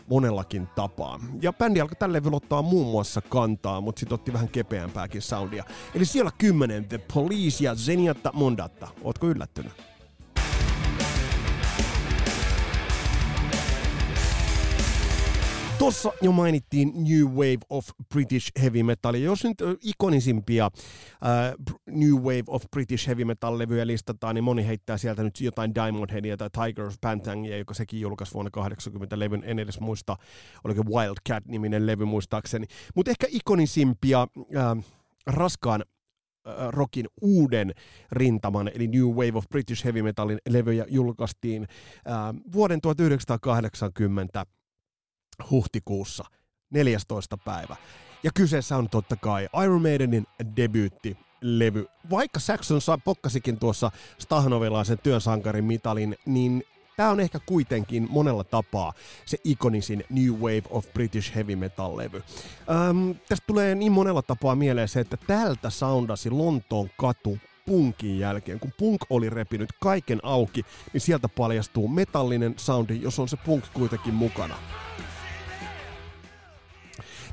[0.10, 1.20] monellakin tapaa.
[1.42, 5.64] Ja bändi alkoi tälle ottaa muun muassa kantaa, mutta sitten otti vähän kepeämpääkin soundia.
[5.96, 8.88] Eli siellä kymmenen The Police ja Zeniatta Mondatta.
[9.04, 9.89] Ootko yllättynyt?
[15.80, 19.16] Tuossa jo mainittiin New Wave of British Heavy Metal.
[19.16, 25.24] Jos nyt ikonisimpia uh, New Wave of British Heavy Metal-levyjä listataan, niin moni heittää sieltä
[25.24, 29.44] nyt jotain Diamond Headia tai Tiger of Pantangia, joka sekin julkaisi vuonna 80 levyn.
[29.46, 30.18] En edes muista,
[30.64, 32.66] oliko Wildcat-niminen levy muistaakseni.
[32.96, 34.84] Mutta ehkä ikonisimpia uh,
[35.28, 35.84] raskaan
[36.70, 37.74] rockin uuden
[38.12, 44.46] rintaman, eli New Wave of British Heavy Metalin levyjä julkaistiin uh, vuoden 1980
[45.52, 46.24] huhtikuussa
[46.70, 47.38] 14.
[47.38, 47.76] päivä.
[48.24, 50.26] Ja kyseessä on totta kai Iron Maidenin
[50.56, 51.86] debyytti levy.
[52.10, 56.64] Vaikka Saxon saa pokkasikin tuossa Stahanovilaisen työnsankarin mitalin, niin
[56.98, 58.94] tämä on ehkä kuitenkin monella tapaa
[59.26, 62.24] se ikonisin New Wave of British Heavy Metal-levy.
[62.90, 68.60] Öm, tästä tulee niin monella tapaa mieleen se, että tältä soundasi Lontoon katu punkin jälkeen.
[68.60, 73.64] Kun punk oli repinyt kaiken auki, niin sieltä paljastuu metallinen soundi, jos on se punk
[73.74, 74.56] kuitenkin mukana.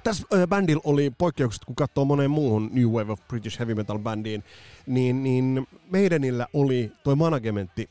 [0.06, 3.98] Tässä äh, bändillä oli poikkeukset, kun katsoo moneen muuhun New Wave of British Heavy Metal
[3.98, 4.44] bändiin,
[4.86, 7.90] niin, niin meidänillä oli toi managementti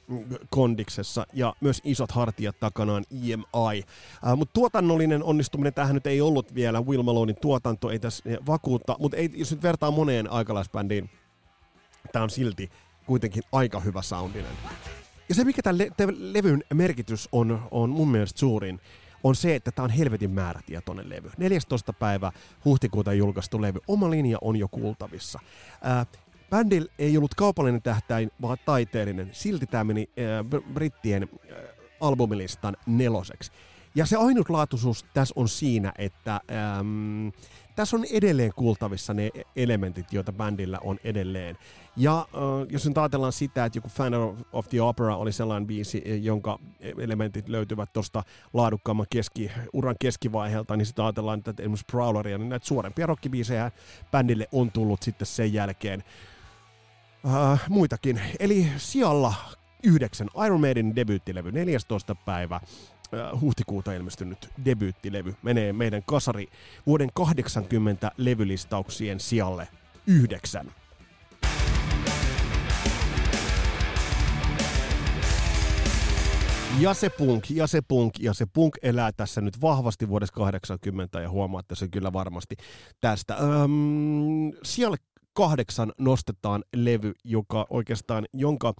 [0.49, 3.83] kondiksessa ja myös isot hartiat takanaan EMI.
[4.27, 6.81] Äh, mutta tuotannollinen onnistuminen tähän nyt ei ollut vielä.
[6.81, 11.09] Will Malonein tuotanto ei tässä vakuutta, mutta ei, jos nyt vertaa moneen aikalaisbändiin,
[12.11, 12.69] tämä on silti
[13.05, 14.51] kuitenkin aika hyvä soundinen.
[15.29, 18.79] Ja se, mikä tämän le- levyn merkitys on, on mun mielestä suurin,
[19.25, 21.31] on se, että tämä on helvetin määrätietoinen levy.
[21.37, 21.93] 14.
[21.93, 22.31] päivä
[22.65, 23.79] huhtikuuta julkaistu levy.
[23.87, 25.39] Oma linja on jo kuultavissa.
[25.81, 26.05] Ää,
[26.49, 29.29] bändillä ei ollut kaupallinen tähtäin, vaan taiteellinen.
[29.31, 31.57] Silti tämä meni ää, brittien ää,
[32.01, 33.51] albumilistan neloseksi.
[33.95, 36.33] Ja se ainutlaatuisuus tässä on siinä, että
[36.79, 37.31] äm,
[37.75, 41.57] tässä on edelleen kuultavissa ne elementit, joita bändillä on edelleen.
[41.97, 44.13] Ja äh, jos nyt ajatellaan sitä, että joku Fan
[44.53, 46.59] of the Opera oli sellainen biisi, jonka
[46.99, 52.65] elementit löytyvät tuosta laadukkaamman keski, uran keskivaiheelta, niin sitten ajatellaan, että esimerkiksi Prowleria, niin näitä
[52.65, 53.71] suorempia rockibiisejä
[54.11, 56.03] bändille on tullut sitten sen jälkeen.
[57.33, 58.21] Äh, muitakin.
[58.39, 59.33] Eli sijalla
[59.83, 62.15] yhdeksän Iron Maiden debyyttilevy 14.
[62.15, 62.59] päivä
[63.41, 66.47] huhtikuuta ilmestynyt debyyttilevy menee meidän kasari
[66.85, 69.67] vuoden 80 levylistauksien sijalle
[70.07, 70.71] yhdeksän.
[76.79, 81.21] Ja se punk, ja se punk, ja se punk elää tässä nyt vahvasti vuodessa 80
[81.21, 82.55] ja huomaatte se kyllä varmasti
[83.01, 83.35] tästä.
[83.35, 84.97] Öm, siellä
[85.33, 88.73] kahdeksan nostetaan levy, joka oikeastaan, jonka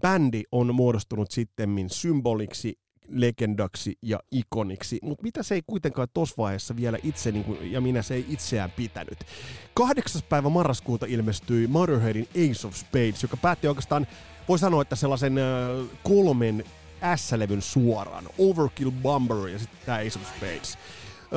[0.00, 6.76] bändi on muodostunut sitten symboliksi legendaksi ja ikoniksi, mutta mitä se ei kuitenkaan tuossa vaiheessa
[6.76, 9.18] vielä itse, niin kuin, ja minä se ei itseään pitänyt.
[9.74, 14.06] Kahdeksas päivä marraskuuta ilmestyi Motherheadin Ace of Spades, joka päätti oikeastaan,
[14.48, 15.44] voi sanoa, että sellaisen äh,
[16.02, 16.64] kolmen
[17.16, 18.24] S-levyn suoraan.
[18.38, 20.78] Overkill Bomber ja sitten tämä Ace of Spades.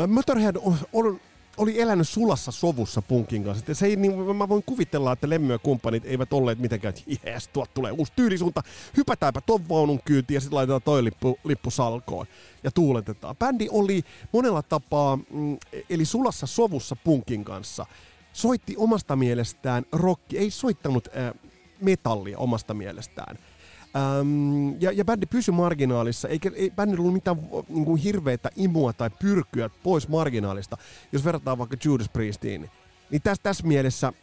[0.08, 1.20] Motorhead on, on
[1.58, 3.74] oli elänyt sulassa sovussa punkin kanssa.
[3.74, 7.48] Se ei, niin, mä voin kuvitella, että Lemmy ja kumppanit eivät olleet mitenkään, että jes,
[7.48, 8.64] tuot tulee uusi tyylisuunta,
[8.98, 12.26] hypätäänpä ton vaunun kyytiin ja sitten laitetaan toi lippu, lippu salkoon
[12.64, 13.36] ja tuuletetaan.
[13.36, 15.58] Bändi oli monella tapaa, mm,
[15.90, 17.86] eli sulassa sovussa punkin kanssa.
[18.34, 21.34] Soitti omasta mielestään rocki, ei soittanut äh,
[21.82, 23.38] metallia omasta mielestään
[23.96, 27.38] Ähm, ja, ja bändi pysyi marginaalissa, eikä ei bändillä ollut mitään
[27.70, 30.78] niin kuin hirveätä imua tai pyrkyä pois marginaalista,
[31.12, 32.70] jos verrataan vaikka Judas Priestiin.
[33.10, 34.14] Niin tässä, tässä mielessä äh,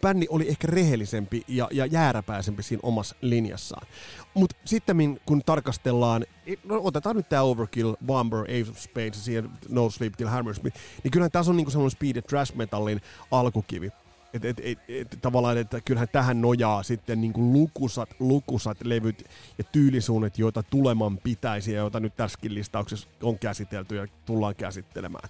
[0.00, 3.86] bändi oli ehkä rehellisempi ja, ja jääräpäisempi siinä omassa linjassaan.
[4.34, 6.24] Mutta sitten kun tarkastellaan,
[6.64, 9.30] no otetaan nyt tämä Overkill, Bomber, Ace of Spades
[9.68, 13.90] No Sleep Till Hammersmith, niin kyllähän tässä on niinku semmoinen speed trash metallin alkukivi.
[14.34, 19.24] Et, et, et, et, tavallaan, että kyllähän tähän nojaa sitten niin kuin lukusat, lukusat levyt
[19.58, 25.28] ja tyylisuunnat, joita tuleman pitäisi ja joita nyt tässäkin listauksessa on käsitelty ja tullaan käsittelemään.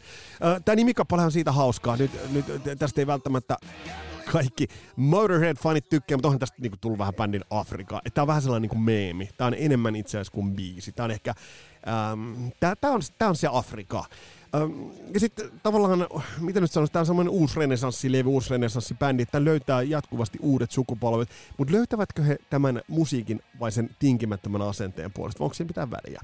[0.65, 1.97] Tämä nimikappale on siitä hauskaa.
[1.97, 2.47] Nyt, nyt
[2.79, 3.57] tästä ei välttämättä
[4.33, 8.01] kaikki Motorhead-fanit tykkää, mutta onhan tästä niinku tullut vähän bändin Afrika.
[8.15, 9.29] Tämä on vähän sellainen niinku meemi.
[9.37, 10.93] Tämä on enemmän itse asiassa kuin biisi.
[10.93, 11.35] Tämä on ehkä,
[11.89, 14.05] ähm, tämä on, tää on se Afrika.
[15.15, 16.07] Ja sitten tavallaan,
[16.41, 21.29] mitä nyt sanoisi, tämä on semmoinen uusi renesanssilevy, uusi renesanssibändi, että löytää jatkuvasti uudet sukupolvet,
[21.59, 26.21] mutta löytävätkö he tämän musiikin vai sen tinkimättömän asenteen puolesta, onko siinä mitään väliä?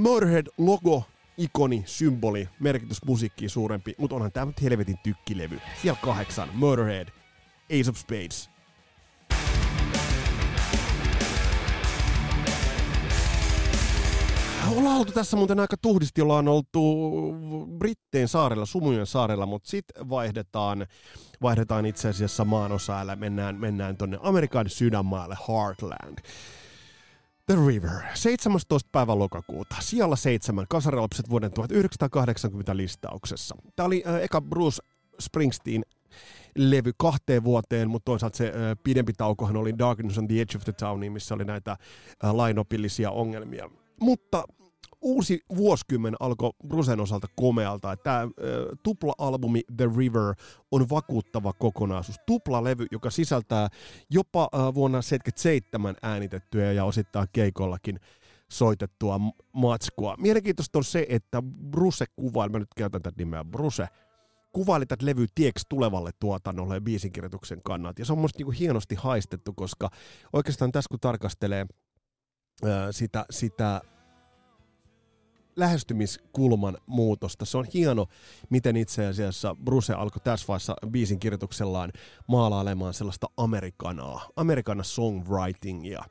[0.00, 1.04] Motorhead logo
[1.38, 5.60] ikoni, symboli, merkitys musiikkiin suurempi, mutta onhan tämä helvetin tykkilevy.
[5.82, 7.08] Siellä kahdeksan, Motorhead,
[7.80, 8.50] Ace of Spades,
[14.76, 16.82] ollaan oltu tässä muuten aika tuhdisti, ollaan oltu
[17.78, 20.86] Britteen saarella, Sumujen saarella, mutta sitten vaihdetaan,
[21.42, 26.18] vaihdetaan itse asiassa maanosäällä, mennään, mennään tonne Amerikan sydänmaalle, Heartland.
[27.46, 28.88] The River, 17.
[28.92, 33.56] päivä lokakuuta, siellä seitsemän, kasaralapset vuoden 1980 listauksessa.
[33.76, 34.82] Tämä oli äh, eka Bruce
[35.20, 35.82] Springsteen
[36.56, 40.64] levy kahteen vuoteen, mutta toisaalta se äh, pidempi taukohan oli Darkness on the Edge of
[40.64, 43.70] the Town, missä oli näitä äh, lainopillisia ongelmia.
[44.00, 44.44] Mutta
[45.06, 47.96] uusi vuosikymmen alkoi Brusen osalta komealta.
[47.96, 48.28] Tämä
[48.82, 50.34] tupla-albumi The River
[50.70, 52.16] on vakuuttava kokonaisuus.
[52.26, 53.68] Tupla-levy, joka sisältää
[54.10, 58.00] jopa vuonna 1977 äänitettyä ja osittain keikollakin
[58.50, 59.20] soitettua
[59.52, 60.16] matskua.
[60.18, 63.88] Mielenkiintoista on se, että Bruse kuvaili, mä nyt käytän tätä nimeä Bruse,
[64.52, 68.00] kuvaili tätä levy tieks tulevalle tuotannolle ja biisinkirjoituksen kannalta.
[68.00, 69.90] Ja se on musta niinku hienosti haistettu, koska
[70.32, 71.66] oikeastaan tässä kun tarkastelee
[72.90, 73.80] sitä, sitä
[75.56, 77.44] lähestymiskulman muutosta.
[77.44, 78.06] Se on hieno,
[78.50, 81.92] miten itse asiassa Bruce alkoi tässä vaiheessa biisin kirjoituksellaan
[82.28, 86.02] maalailemaan sellaista amerikanaa, amerikana songwritingia.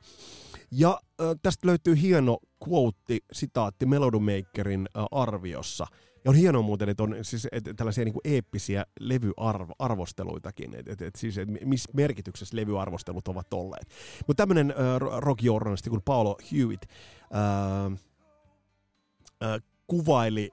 [0.70, 5.86] Ja äh, tästä löytyy hieno quote, sitaatti Melody Makerin äh, arviossa,
[6.24, 11.02] Ja on hienoa muuten, että on siis, että tällaisia niin kuin eeppisiä levyarvosteluitakin, että et,
[11.02, 13.88] et, siis, et missä merkityksessä levyarvostelut ovat olleet.
[14.26, 14.76] Mutta tämmöinen äh,
[15.20, 17.98] rockjournalisti kuin Paolo Hewitt äh,
[19.86, 20.50] kuvaili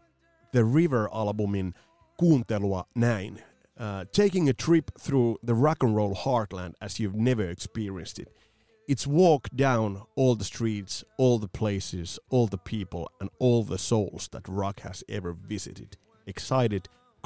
[0.52, 1.74] The River-albumin
[2.17, 3.34] kuuntelua näin.
[3.36, 8.30] Uh, taking a trip through the rock and roll heartland as you've never experienced it.
[8.88, 13.78] It's walk down all the streets, all the places, all the people, and all the
[13.78, 15.98] souls that rock has ever visited.
[16.28, 16.82] Excited,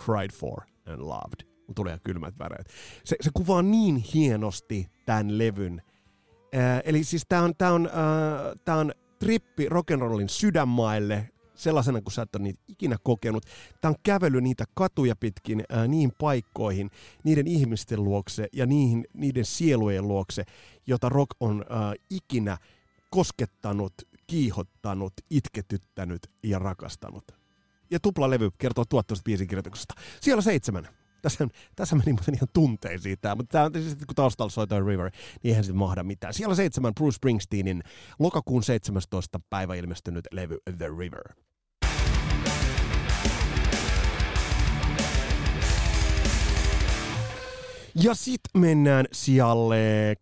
[0.06, 1.44] cried for, and loved.
[1.76, 2.70] Tulee kylmät väreet.
[3.04, 5.82] Se, se kuvaa niin hienosti tämän levyn.
[6.56, 12.14] Äh, eli siis tämä on, tää on, äh, tää on trippi rock'n'rollin sydänmaille, sellaisena kuin
[12.14, 13.46] sä et ole niitä ikinä kokenut.
[13.82, 16.90] Tämä on kävely niitä katuja pitkin ää, niihin paikkoihin,
[17.24, 20.44] niiden ihmisten luokse ja niihin, niiden sielujen luokse,
[20.88, 22.58] jota rock on ää, ikinä
[23.10, 23.94] koskettanut,
[24.28, 27.32] kiihottanut, itketyttänyt ja rakastanut.
[27.92, 29.94] Ja tuplalevy kertoo tuottoista biisin kirjoituksesta.
[30.22, 30.88] Siellä seitsemän.
[31.22, 35.12] Tässä, tässä meni muuten ihan tunteisiin tämä, mutta tämä, siis, kun taustalla soi toi River,
[35.44, 36.34] niin eihän se mahda mitään.
[36.34, 37.84] Siellä seitsemän Bruce Springsteenin
[38.20, 39.40] lokakuun 17.
[39.50, 41.47] päivä ilmestynyt levy The River.
[48.04, 50.16] Ja sitten mennään sijalle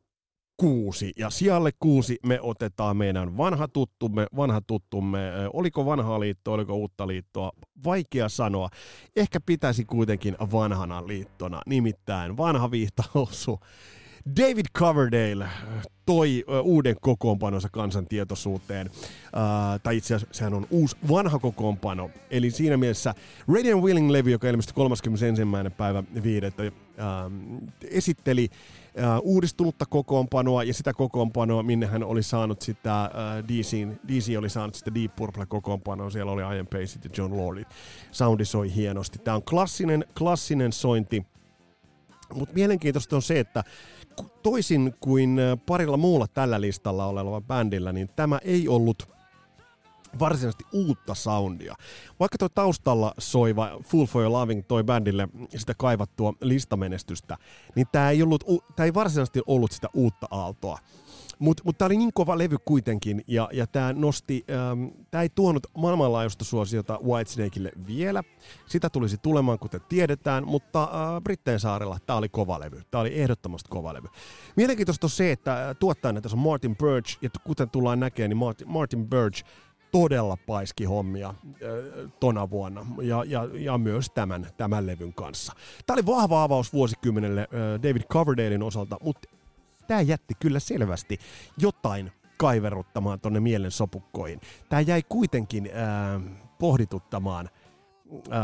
[0.58, 1.12] kuusi.
[1.18, 5.20] Ja sijalle kuusi me otetaan meidän vanha tuttumme, vanha tuttumme,
[5.54, 7.52] oliko vanhaa liittoa, oliko uutta liittoa,
[7.86, 8.70] vaikea sanoa.
[9.16, 13.60] Ehkä pitäisi kuitenkin vanhana liittona, nimittäin vanha viihtausu.
[14.40, 15.50] David Coverdale
[16.06, 22.78] toi uuden kokoonpanonsa kansantietoisuuteen, uh, tai itse asiassa sehän on uusi vanha kokoonpano, eli siinä
[22.78, 23.14] mielessä
[23.56, 25.42] Radiant Willing-levy, joka ilmestyi 31.
[25.78, 26.46] päivä 5.
[26.48, 33.88] Uh, esitteli uh, uudistunutta kokoonpanoa ja sitä kokoonpanoa, minne hän oli saanut sitä, uh, DC,
[34.08, 37.68] DC oli saanut sitä Deep Purple-kokoonpanoa, siellä oli Ian Pacey ja John Lordit.
[38.12, 39.20] Soundi soi hienosti.
[39.20, 41.26] Tämä on klassinen, klassinen sointi,
[42.34, 43.64] mutta mielenkiintoista on se, että
[44.44, 49.16] toisin kuin parilla muulla tällä listalla olevalla bändillä, niin tämä ei ollut
[50.20, 51.76] varsinaisesti uutta soundia.
[52.20, 57.38] Vaikka tuo taustalla soiva Full for Your Loving toi bändille sitä kaivattua listamenestystä,
[57.76, 58.44] niin tämä ei, ollut,
[58.76, 60.80] tämä ei varsinaisesti ollut sitä uutta aaltoa.
[61.40, 65.30] Mutta mut tämä oli niin kova levy kuitenkin, ja, ja tämä nosti, ähm, tämä ei
[65.30, 68.24] tuonut maailmanlaajuista suosiota Whitesnakeille vielä.
[68.66, 72.82] Sitä tulisi tulemaan, kuten tiedetään, mutta äh, Britteen saarella tämä oli kova levy.
[72.92, 74.08] Tämä oli ehdottomasti kova levy.
[74.56, 78.70] Mielenkiintoista on se, että tuottajana tässä on Martin Birch, ja kuten tullaan näkemään, niin Martin,
[78.70, 79.46] Martin Birch
[79.92, 81.36] todella paiski hommia äh,
[82.20, 85.54] tona vuonna ja, ja, ja myös tämän, tämän levyn kanssa.
[85.86, 89.35] Tämä oli vahva avaus vuosikymmenelle äh, David Coverdalein osalta, mutta
[89.88, 91.18] tämä jätti kyllä selvästi
[91.58, 94.42] jotain kaiveruttamaan tonne mielen sopukkoihin.
[94.70, 96.22] Tämä jäi kuitenkin äh,
[96.60, 97.50] pohdituttamaan
[98.14, 98.42] äh,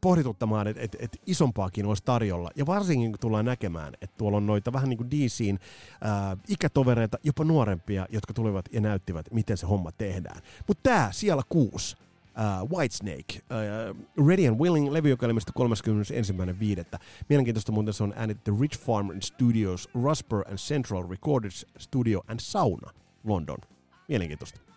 [0.00, 2.50] pohdituttamaan, että et, et isompaakin olisi tarjolla.
[2.56, 5.58] Ja varsinkin kun tullaan näkemään, että tuolla on noita vähän niin kuin DCin
[6.04, 10.42] äh, ikätovereita, jopa nuorempia, jotka tulivat ja näyttivät, miten se homma tehdään.
[10.68, 11.96] Mutta tämä siellä kuusi,
[12.36, 16.98] uh, Whitesnake, uh, Ready and Willing, levy, joka ilmestyi 31.5.
[17.28, 22.90] Mielenkiintoista muuten se on äänitetty Rich Farm Studios, Rusper and Central Recorders Studio and Sauna,
[23.24, 23.58] London.
[24.08, 24.69] Mielenkiintoista.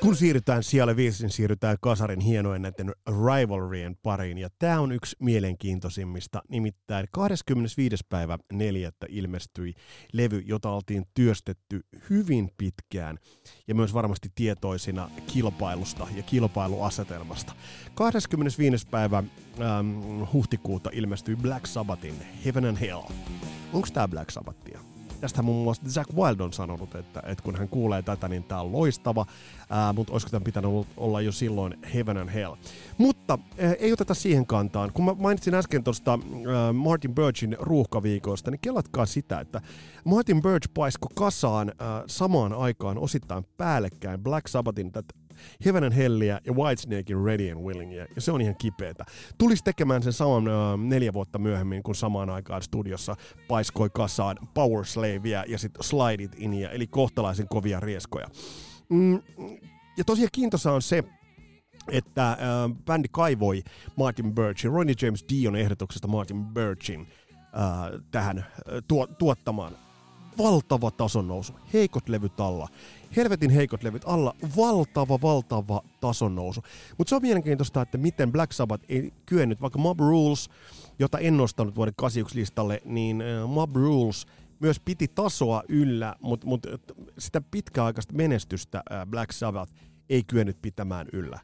[0.00, 4.38] Kun siirrytään siellä viisi, niin siirrytään kasarin hienojen näiden rivalrien pariin.
[4.38, 6.42] Ja tämä on yksi mielenkiintoisimmista.
[6.48, 8.04] Nimittäin 25.
[8.08, 8.90] päivä 4.
[9.08, 9.74] ilmestyi
[10.12, 11.80] levy, jota oltiin työstetty
[12.10, 13.18] hyvin pitkään
[13.68, 17.52] ja myös varmasti tietoisina kilpailusta ja kilpailuasetelmasta.
[17.94, 18.86] 25.
[18.86, 23.02] päivä ähm, huhtikuuta ilmestyi Black Sabbathin Heaven and Hell.
[23.72, 24.87] Onko tämä Black Sabbathia?
[25.20, 28.60] Tästä muun muassa Jack Wild on sanonut, että, että kun hän kuulee tätä, niin tämä
[28.60, 29.26] on loistava,
[29.70, 32.54] ää, mutta olisiko tämän pitänyt olla jo silloin Heaven and Hell.
[32.98, 34.92] Mutta ää, ei oteta siihen kantaan.
[34.92, 36.18] Kun mä mainitsin äsken tuosta
[36.72, 39.60] Martin Birchin ruuhkaviikoista, niin kelatkaa sitä, että
[40.04, 45.14] Martin Birch paisko kasaan ää, samaan aikaan osittain päällekkäin Black Sabbathin tätä
[45.64, 49.04] Heaven and Hellia ja Whitesnakein Ready and Willingia, ja se on ihan kipeätä.
[49.38, 53.16] Tulisi tekemään sen saman uh, neljä vuotta myöhemmin, kun samaan aikaan studiossa
[53.48, 58.26] paiskoi kasaan Power Slavea ja sitten Slide It Inia, eli kohtalaisen kovia rieskoja.
[58.88, 59.22] Mm,
[59.96, 61.04] ja tosiaan kiintosa on se,
[61.92, 62.38] että äh,
[62.84, 63.62] bändi kaivoi
[63.96, 68.44] Martin Birchin, Ronnie James Dion ehdotuksesta Martin Birchin äh, tähän äh,
[68.88, 69.72] tuo, tuottamaan
[70.38, 72.68] valtava tason nousu, heikot levyt alla,
[73.16, 76.62] helvetin heikot levyt alla, valtava, valtava tason nousu.
[76.98, 80.50] Mutta se on mielenkiintoista, että miten Black Sabbath ei kyennyt, vaikka Mob Rules,
[80.98, 84.26] jota en nostanut vuoden 81 listalle, niin Mob Rules
[84.60, 86.66] myös piti tasoa yllä, mutta mut,
[87.18, 89.72] sitä pitkäaikaista menestystä Black Sabbath
[90.10, 91.40] ei kyennyt pitämään yllä.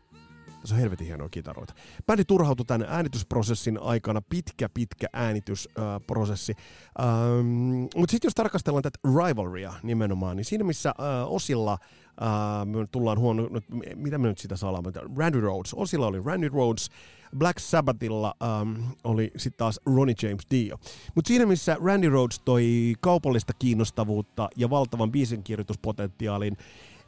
[0.64, 1.74] Se on helvetin hienoa kitaroita.
[2.06, 6.54] Bändi turhautui tämän äänitysprosessin aikana, pitkä, pitkä äänitysprosessi.
[7.00, 11.78] Ähm, Mutta sitten jos tarkastellaan tätä rivalrya nimenomaan, niin siinä missä äh, osilla
[12.20, 13.60] Uh, me tullaan huono, no,
[13.96, 16.90] mitä me nyt sitä salaamme, Randy Rhodes, Osilla oli Randy Rhodes,
[17.38, 20.76] Black Sabbathilla um, oli sitten taas Ronnie James Dio.
[21.14, 26.56] Mutta siinä missä Randy Rhodes toi kaupallista kiinnostavuutta ja valtavan biisinkirjoituspotentiaalin,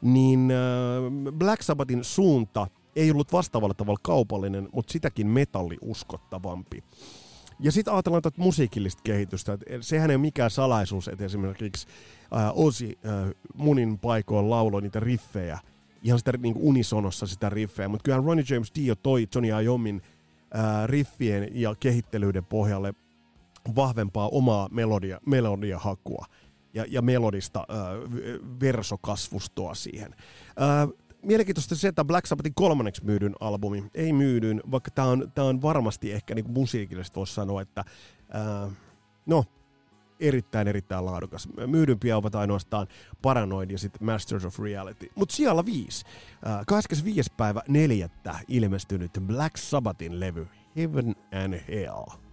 [0.01, 2.67] niin uh, Black Sabbathin suunta
[2.97, 6.83] ei ollut vastaavalla tavalla kaupallinen, mutta sitäkin metalliuskottavampi.
[7.59, 9.53] Ja sitten ajatellaan tätä musiikillista kehitystä.
[9.53, 11.87] Että sehän ei ole mikään salaisuus, että esimerkiksi
[12.35, 15.59] äh, Osi äh, munin paikoin lauloi niitä riffejä,
[16.03, 20.01] ihan sitä niin unisonossa sitä riffejä, mutta kyllä Ronnie James Dio toi Johnny Iommin
[20.55, 22.93] äh, riffien ja kehittelyiden pohjalle
[23.75, 26.25] vahvempaa omaa melodia, melodiahakua
[26.73, 27.75] ja, ja melodista äh,
[28.59, 30.15] versokasvustoa siihen.
[30.61, 35.61] Äh, mielenkiintoista se, että Black Sabbathin kolmanneksi myydyn albumi, ei myydyn, vaikka tämä on, on
[35.61, 37.83] varmasti ehkä niin musiikillisesti voisi sanoa, että
[38.29, 38.71] ää,
[39.25, 39.45] no,
[40.19, 41.49] erittäin erittäin laadukas.
[41.67, 42.87] Myydympiä ovat ainoastaan
[43.21, 45.09] Paranoid ja sitten Masters of Reality.
[45.15, 46.05] Mutta siellä viisi.
[46.45, 47.33] Ää, 25.
[47.37, 52.26] päivä neljättä ilmestynyt Black Sabbathin levy Heaven and Hell.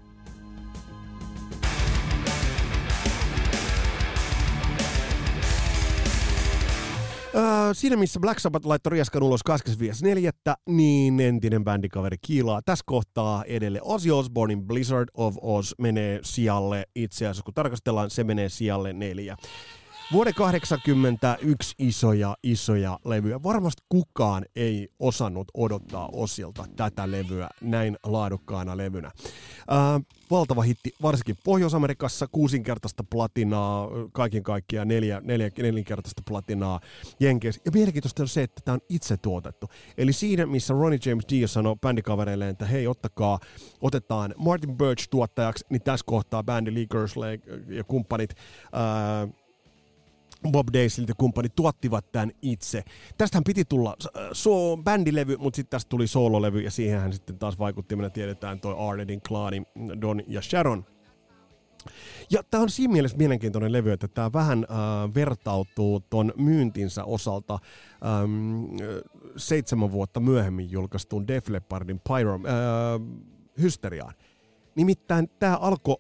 [7.73, 13.81] Siinä missä Black Sabbath laittoi rieskan ulos 25.4., niin entinen bändikaveri kiilaa tässä kohtaa edelle.
[13.83, 19.37] Ozzy Osbournein Blizzard of Oz menee sijalle itse asiassa, kun tarkastellaan, se menee sijalle neljä.
[20.13, 23.43] Vuoden 81 isoja, isoja levyjä.
[23.43, 29.11] Varmasti kukaan ei osannut odottaa Osilta tätä levyä näin laadukkaana levynä.
[29.69, 36.81] Ää, valtava hitti, varsinkin Pohjois-Amerikassa, kuusinkertaista platinaa, kaiken kaikkiaan neljä, neljä, nelinkertaista platinaa
[37.21, 37.61] Jenkeissä.
[37.65, 39.71] Ja mielenkiintoista on se, että tämä on itse tuotettu.
[39.99, 43.39] Eli siinä, missä Ronnie James Dio sanoi bändikavereille, että hei, ottakaa,
[43.81, 48.35] otetaan Martin Birch tuottajaksi, niin tässä kohtaa bändi Lee Gersley ja kumppanit
[48.73, 49.29] ää,
[50.53, 52.85] Bob Daisley ja kumppani tuottivat tämän itse.
[53.19, 53.97] Tästähän piti tulla
[54.33, 58.77] so, bändilevy, mutta sitten tästä tuli soololevy ja siihenhän sitten taas vaikutti, me tiedetään toi
[58.79, 59.63] Arnettyn klaani,
[60.01, 60.85] Don ja Sharon.
[62.31, 67.59] Ja tämä on siinä mielessä mielenkiintoinen levy, että tämä vähän äh, vertautuu ton myyntinsä osalta
[68.07, 68.65] ähm,
[69.37, 72.41] seitsemän vuotta myöhemmin julkaistuun Def Leppardin Pyro, äh,
[73.63, 74.15] Hysteriaan.
[74.75, 75.97] Nimittäin tämä alkoi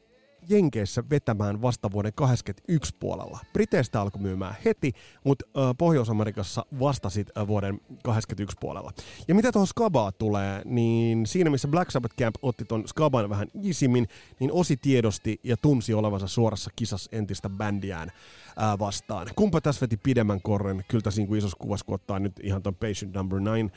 [0.48, 3.38] Jenkeissä vetämään vasta vuoden 81 puolella.
[3.52, 4.92] Briteistä alkoi myymään heti,
[5.24, 5.44] mutta
[5.78, 8.92] Pohjois-Amerikassa vasta sit vuoden 81 puolella.
[9.28, 13.48] Ja mitä tuohon Skabaa tulee, niin siinä missä Black Sabbath Camp otti ton Skaban vähän
[13.62, 14.08] isimmin,
[14.40, 18.12] niin Osi tiedosti ja tunsi olevansa suorassa kisassa entistä bändiään
[18.56, 19.26] ää, vastaan.
[19.36, 22.74] Kumpa tässä veti pidemmän korren, kyllä tässä niin isossa kuvassa, kun ottaa nyt ihan ton
[22.74, 23.70] Patient Number 9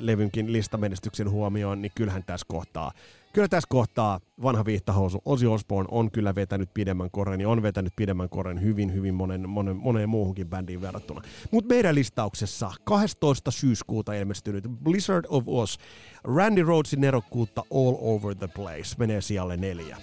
[0.00, 2.92] levynkin listamenestyksen huomioon, niin kyllähän tässä kohtaa
[3.32, 7.92] kyllä tässä kohtaa vanha viittahousu Ozzy Osbourne on kyllä vetänyt pidemmän korren ja on vetänyt
[7.96, 11.22] pidemmän korren hyvin, hyvin monen, monen, moneen muuhunkin bändiin verrattuna.
[11.50, 13.50] Mutta meidän listauksessa 12.
[13.50, 15.76] syyskuuta ilmestynyt Blizzard of Oz,
[16.24, 19.96] Randy Rhodesin nerokkuutta All Over the Place menee sijalle neljä.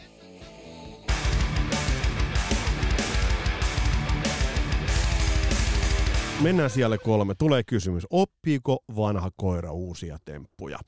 [6.42, 7.36] Mennään siellä kolme.
[7.36, 10.80] Tulee kysymys, oppiiko vanha koira uusia temppuja?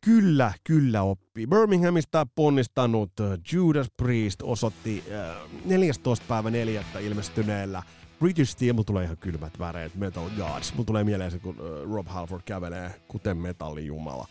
[0.00, 1.46] Kyllä, kyllä oppii.
[1.46, 6.24] Birminghamista ponnistanut äh, Judas Priest osoitti äh, 14.
[6.28, 6.84] päivä 4.
[7.00, 7.82] ilmestyneellä
[8.18, 10.72] British Steel, mulla tulee ihan kylmät väreet, Metal Gods.
[10.72, 14.26] Mulla tulee mieleen se, kun äh, Rob Halford kävelee kuten metallijumala.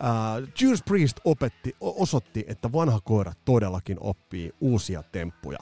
[0.00, 5.58] Uh, Judas Priest opetti, osoitti, että vanha koira todellakin oppii uusia temppuja.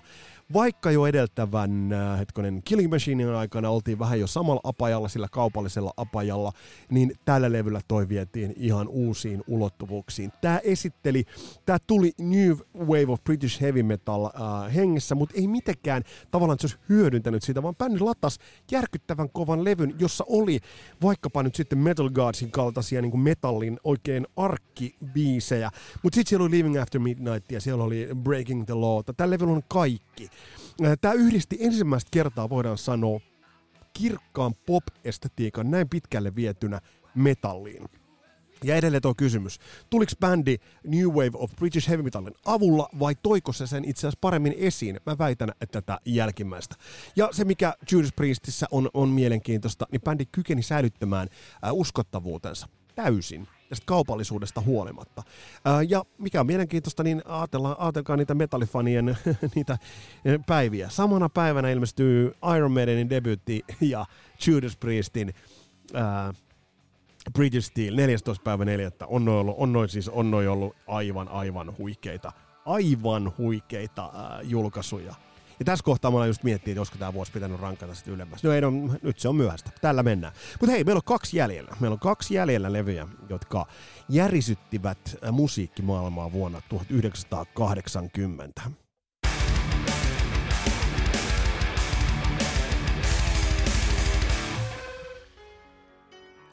[0.53, 5.93] Vaikka jo edeltävän äh, hetkonen Killing Machinein aikana oltiin vähän jo samalla apajalla, sillä kaupallisella
[5.97, 6.53] apajalla,
[6.91, 10.33] niin tällä levyllä toi vietiin ihan uusiin ulottuvuuksiin.
[10.41, 11.25] Tämä esitteli,
[11.67, 16.67] tämä tuli New Wave of British Heavy Metal äh, hengessä, mutta ei mitenkään tavallaan se
[16.67, 18.38] olisi hyödyntänyt sitä, vaan bändi latas
[18.71, 20.61] järkyttävän kovan levyn, jossa oli
[21.03, 25.70] vaikkapa nyt sitten Metal Godsin kaltaisia niin kuin metallin oikein arkkibiisejä,
[26.03, 29.03] mutta sitten siellä oli Living After Midnight ja siellä oli Breaking the Law.
[29.16, 30.31] Tällä levyllä on kaikki.
[30.84, 33.20] Äh, Tämä yhdisti ensimmäistä kertaa, voidaan sanoa,
[33.93, 36.80] kirkkaan pop-estetiikan näin pitkälle vietynä
[37.14, 37.84] metalliin.
[38.64, 39.59] Ja edelleen tuo kysymys.
[39.90, 44.18] Tuliko bändi New Wave of British Heavy Metalin avulla vai toiko se sen itse asiassa
[44.20, 45.01] paremmin esiin?
[45.07, 46.74] Mä väitän että tätä jälkimmäistä.
[47.16, 51.28] Ja se mikä Judas Priestissä on, on mielenkiintoista, niin bändi kykeni säilyttämään
[51.64, 55.23] äh, uskottavuutensa täysin tästä kaupallisuudesta huolimatta.
[55.64, 59.18] Ää, ja mikä on mielenkiintoista, niin ajatellaan, ajatelkaa niitä metallifanien
[59.55, 59.79] niitä
[60.47, 60.89] päiviä.
[60.89, 64.07] Samana päivänä ilmestyy Iron Maidenin debyytti ja
[64.47, 65.35] Judas Priestin
[65.95, 66.35] ää,
[67.33, 68.43] British Steel 14.
[68.45, 68.91] päivä 4.
[69.07, 72.33] On noin, ollut, on noin, siis on noin ollut aivan, aivan huikeita,
[72.64, 75.14] aivan huikeita ää, julkaisuja.
[75.63, 78.43] Ja tässä kohtaa mä just miettinyt, että olisiko tämä vuosi pitänyt rankata sitten ylemmäs.
[78.43, 78.71] No ei, no,
[79.03, 79.71] nyt se on myöhäistä.
[79.81, 80.33] Tällä mennään.
[80.61, 81.77] Mutta hei, meillä on kaksi jäljellä.
[81.81, 83.67] Meillä on kaksi jäljellä levyjä, jotka
[84.09, 84.99] järisyttivät
[85.33, 88.63] musiikkimaailmaa vuonna 1980.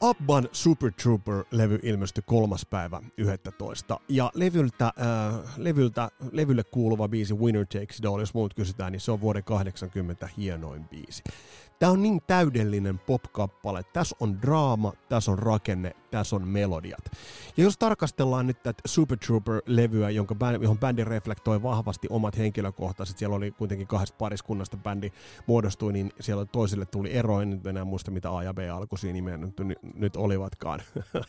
[0.00, 4.00] Abban Super Trooper-levy ilmestyi kolmas päivä 11.
[4.08, 9.00] Ja levyltä, äh, levyltä, levylle kuuluva biisi Winner Takes It All, jos muut kysytään, niin
[9.00, 11.22] se on vuoden 80 hienoin biisi.
[11.80, 13.82] Tämä on niin täydellinen pop-kappale.
[13.92, 17.04] Tässä on draama, tässä on rakenne, tässä on melodiat.
[17.56, 23.18] Ja jos tarkastellaan nyt tätä Super Trooper-levyä, jonka bändi, johon bändi reflektoi vahvasti omat henkilökohtaiset,
[23.18, 25.12] siellä oli kuitenkin kahdesta pariskunnasta bändi
[25.46, 29.12] muodostui, niin siellä toisille tuli ero, en nyt enää muista mitä A ja B alkuisia
[29.12, 29.54] nimeä nyt,
[29.94, 30.82] nyt olivatkaan.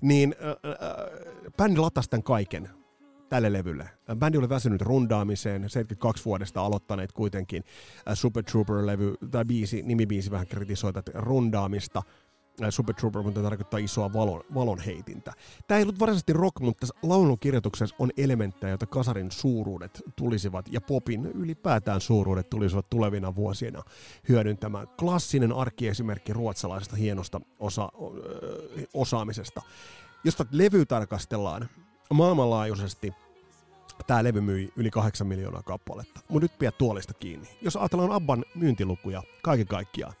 [0.00, 2.68] niin äh, äh, bändi latasi tämän kaiken
[3.28, 3.90] tälle levylle.
[4.16, 7.64] Bändi oli väsynyt rundaamiseen, 72 vuodesta aloittaneet kuitenkin
[8.14, 12.02] Super Trooper-levy, tai biisi, nimibiisi vähän kritisoi tätä rundaamista.
[12.70, 15.32] Super Trooper, mutta tarkoittaa isoa valon, valon heitintä.
[15.66, 20.80] Tämä ei ollut varsinaisesti rock, mutta laulun kirjoituksessa on elementtejä, joita kasarin suuruudet tulisivat ja
[20.80, 23.82] popin ylipäätään suuruudet tulisivat tulevina vuosina
[24.28, 24.88] hyödyntämään.
[24.88, 27.88] Klassinen arkiesimerkki ruotsalaisesta hienosta osa,
[28.94, 29.62] osaamisesta.
[30.24, 31.68] Jos tätä levy tarkastellaan,
[32.14, 33.12] maailmanlaajuisesti
[34.06, 36.20] tämä levy myi yli 8 miljoonaa kappaletta.
[36.28, 37.48] Mutta nyt pidä tuolista kiinni.
[37.62, 40.12] Jos ajatellaan Abban myyntilukuja kaiken kaikkiaan,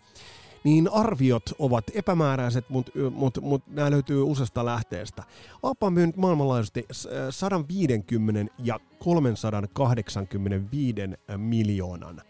[0.64, 5.22] niin arviot ovat epämääräiset, mutta mut, mut nämä löytyy useasta lähteestä.
[5.62, 6.86] Abba on myynyt maailmanlaajuisesti
[7.30, 11.00] 150 ja 385
[11.36, 12.22] miljoonan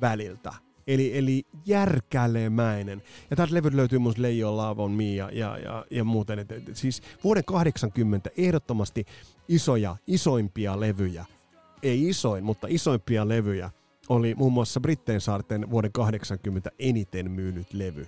[0.00, 0.52] väliltä
[0.86, 3.02] Eli, eli järkälemäinen.
[3.30, 6.38] Ja tästä levyt löytyy myös Leijo, Lavon, Mia ja, ja, ja muuten.
[6.38, 9.04] Et, et, siis vuoden 80 ehdottomasti
[9.48, 11.24] isoja, isoimpia levyjä.
[11.82, 13.70] Ei isoin, mutta isoimpia levyjä
[14.08, 18.06] oli muun muassa Britteen saarten vuoden 80 eniten myynyt levy.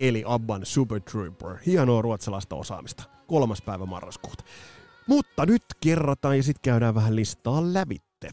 [0.00, 1.56] Eli Abban Super Trooper.
[1.66, 3.04] Hienoa ruotsalaista osaamista.
[3.26, 4.44] Kolmas päivä marraskuuta.
[5.06, 8.30] Mutta nyt kerrataan ja sitten käydään vähän listaa lävitte.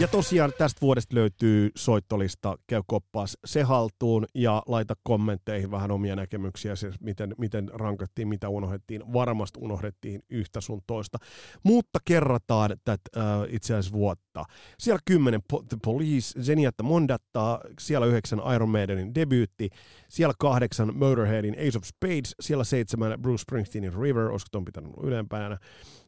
[0.00, 6.16] Ja tosiaan tästä vuodesta löytyy soittolista, käy koppaas se haltuun ja laita kommentteihin vähän omia
[6.16, 9.12] näkemyksiä, siis miten, miten rankattiin, mitä unohdettiin.
[9.12, 11.18] Varmasti unohdettiin yhtä sun toista.
[11.62, 14.44] Mutta kerrataan tätä äh, itse asiassa vuotta.
[14.78, 19.68] Siellä 10 po- The Police, Zeniatta Mondatta, siellä 9 Iron Maidenin debyytti,
[20.08, 25.58] siellä 8 Motorheadin Ace of Spades, siellä 7 Bruce Springsteenin River, olisiko ton pitänyt ylempänä.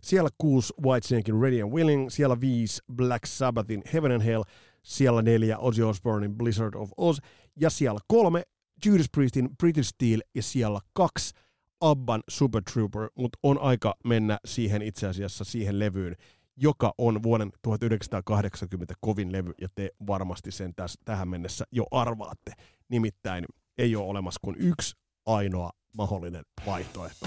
[0.03, 4.43] Siellä 6 Whitesnakein Ready and Willing, siellä 5 Black Sabbathin Heaven and Hell,
[4.83, 7.19] siellä 4 Ozzy Osbournein Blizzard of Oz,
[7.61, 8.43] ja siellä 3
[8.87, 11.35] Judas Priestin British Steel, ja siellä 2
[11.81, 16.17] Abban Super Trooper, mutta on aika mennä siihen itse asiassa siihen levyyn,
[16.57, 22.53] joka on vuoden 1980 kovin levy, ja te varmasti sen täs, tähän mennessä jo arvaatte.
[22.89, 23.45] Nimittäin
[23.79, 24.97] ei ole olemassa kuin yksi
[25.27, 27.27] ainoa mahdollinen vaihtoehto.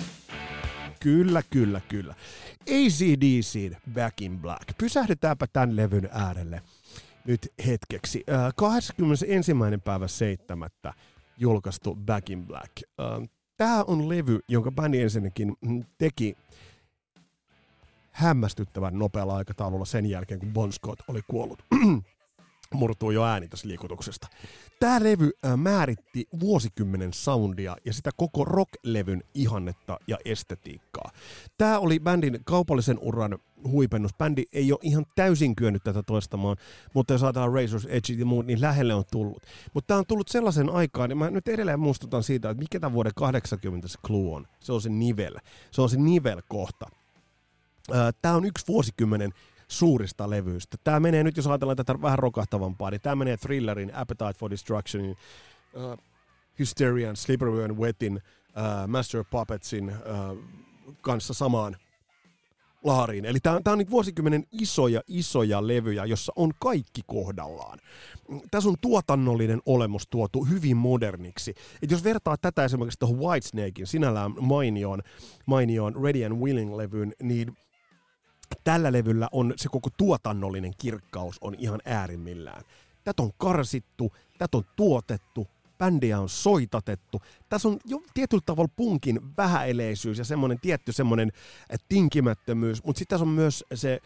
[1.04, 2.16] Kyllä, kyllä, kyllä.
[2.62, 4.78] ACDC Back in Black.
[4.78, 6.62] Pysähdytäänpä tämän levyn äärelle
[7.26, 8.24] nyt hetkeksi.
[8.56, 9.52] 21.
[9.84, 10.70] päivä 7.
[11.38, 12.72] julkaistu Back in Black.
[13.58, 15.58] Tämä on levy, jonka bändi ensinnäkin
[15.98, 16.36] teki
[18.12, 21.64] hämmästyttävän nopealla aikataululla sen jälkeen, kun Bon Scott oli kuollut.
[22.74, 24.28] murtuu jo ääni tässä liikutuksesta.
[24.80, 31.12] Tämä levy määritti vuosikymmenen soundia ja sitä koko rock-levyn ihannetta ja estetiikkaa.
[31.58, 34.14] Tämä oli bändin kaupallisen uran huipennus.
[34.18, 36.58] Bändi ei ole ihan täysin kyennyt tätä toistamaan,
[36.94, 39.44] mutta jos ajatellaan Razor's Edge ja muut, niin lähelle on tullut.
[39.74, 42.94] Mutta tämä on tullut sellaisen aikaan, ja mä nyt edelleen muistutan siitä, että mikä tämä
[42.94, 44.48] vuoden 80 se clue on.
[44.60, 45.36] Se on se nivel.
[45.72, 46.86] Se on se nivel-kohta.
[48.22, 49.34] Tämä on yksi vuosikymmenen
[49.74, 50.78] suurista levyistä.
[50.84, 55.16] Tämä menee nyt, jos ajatellaan tätä vähän rokahtavampaa, niin tämä menee Thrillerin, Appetite for Destructionin,
[55.74, 55.98] uh,
[56.60, 60.38] Hysterian, Slippery and Wetin, uh, Master of Puppetsin uh,
[61.02, 61.76] kanssa samaan
[62.84, 63.26] laariin.
[63.26, 67.80] Eli tämä on, on vuosikymmenen isoja, isoja levyjä, jossa on kaikki kohdallaan.
[68.52, 71.54] Tässä on tuotannollinen olemus tuotu hyvin moderniksi.
[71.82, 75.02] Et jos vertaa tätä esimerkiksi tuohon Whitesnakein, sinällään mainioon,
[75.46, 77.58] mainioon Ready and Willing-levyyn, niin
[78.64, 82.64] tällä levyllä on se koko tuotannollinen kirkkaus on ihan äärimmillään.
[83.04, 85.48] Tätä on karsittu, tätä on tuotettu,
[85.78, 87.22] bändiä on soitatettu.
[87.50, 91.32] Tässä on jo tietyllä tavalla punkin vähäeleisyys ja semmoinen tietty semmoinen
[91.90, 94.00] tinkimättömyys, mutta sitten tässä on myös se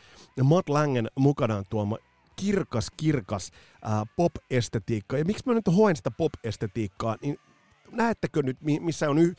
[0.44, 1.98] Matt Langen mukanaan tuoma
[2.36, 5.18] kirkas, kirkas ää, pop-estetiikka.
[5.18, 7.40] Ja miksi mä nyt hoen sitä pop-estetiikkaa, niin
[7.92, 9.36] näettekö nyt, missä on y-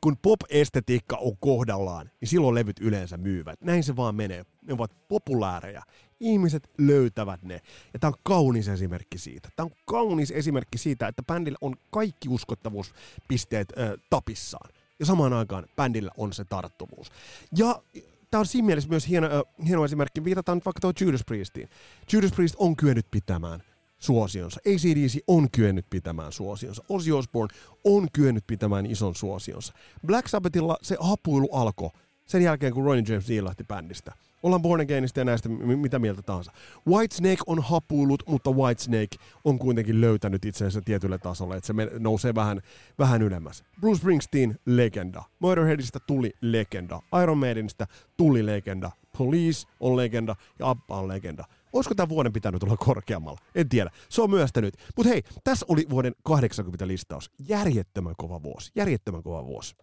[0.00, 3.60] kun pop-estetiikka on kohdallaan, niin silloin levyt yleensä myyvät.
[3.60, 4.44] Näin se vaan menee.
[4.62, 5.82] Ne ovat populaareja.
[6.20, 7.60] Ihmiset löytävät ne.
[7.92, 9.48] Ja tämä on kaunis esimerkki siitä.
[9.56, 14.70] Tämä on kaunis esimerkki siitä, että bändillä on kaikki uskottavuuspisteet äh, tapissaan.
[14.98, 17.12] Ja samaan aikaan bändillä on se tarttuvuus.
[17.56, 17.82] Ja
[18.30, 20.24] tämä on siinä mielessä myös hieno, äh, hieno esimerkki.
[20.24, 21.68] Viitataan vaikka tuohon Judas Priestiin.
[22.12, 23.62] Judas Priest on kyennyt pitämään
[24.02, 24.60] suosionsa.
[24.66, 26.84] ACDC on kyennyt pitämään suosionsa.
[26.88, 29.74] Ozzy Osbourne on kyennyt pitämään ison suosionsa.
[30.06, 31.90] Black Sabbathilla se hapuilu alkoi
[32.26, 34.12] sen jälkeen, kun Ronnie James Dio lähti bändistä.
[34.42, 36.52] Ollaan Born Againista ja näistä mitä mieltä tahansa.
[36.88, 42.60] Whitesnake on hapuillut, mutta Whitesnake on kuitenkin löytänyt itsensä tietylle tasolle, että se nousee vähän,
[42.98, 43.64] vähän ylemmäs.
[43.80, 45.22] Bruce Springsteen, legenda.
[45.38, 47.02] Motorheadista tuli legenda.
[47.22, 47.86] Iron Maidenista
[48.16, 48.90] tuli legenda.
[49.18, 51.44] Police on legenda ja Abba on legenda.
[51.72, 53.38] Olisiko tämän vuoden pitänyt olla korkeammalla?
[53.54, 53.90] En tiedä.
[54.08, 54.74] Se on myöstänyt.
[54.96, 57.30] Mutta hei, tässä oli vuoden 80 listaus.
[57.48, 58.70] Järjettömän kova vuosi.
[58.74, 59.76] Järjettömän kova vuosi.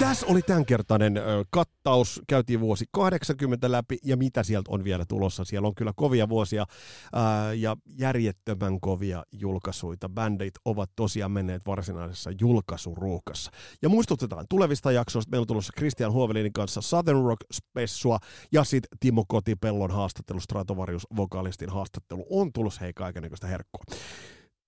[0.00, 1.14] Tässä oli tämänkertainen
[1.50, 2.22] kattaus.
[2.28, 5.44] Käytiin vuosi 80 läpi ja mitä sieltä on vielä tulossa.
[5.44, 6.66] Siellä on kyllä kovia vuosia
[7.12, 10.08] ää, ja järjettömän kovia julkaisuita.
[10.08, 13.50] Bändit ovat tosiaan menneet varsinaisessa julkaisuruuhkassa.
[13.82, 15.30] Ja muistutetaan tulevista jaksoista.
[15.30, 18.18] Meillä on tulossa Christian Huovelinin kanssa Southern Rock Spessua
[18.52, 22.26] ja sitten Timo Kotipellon haastattelu, Stratovarius vokalistin haastattelu.
[22.30, 23.84] On tulossa hei kaikenlaista herkkua.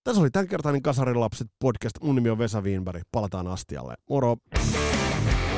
[0.05, 1.95] Tässä oli tämänkertainen Kasarilapset podcast.
[2.03, 3.03] Mun nimi on Vesa Wienberg.
[3.13, 3.95] Palataan astialle.
[4.11, 4.37] Moro!
[5.25, 5.52] Thank you.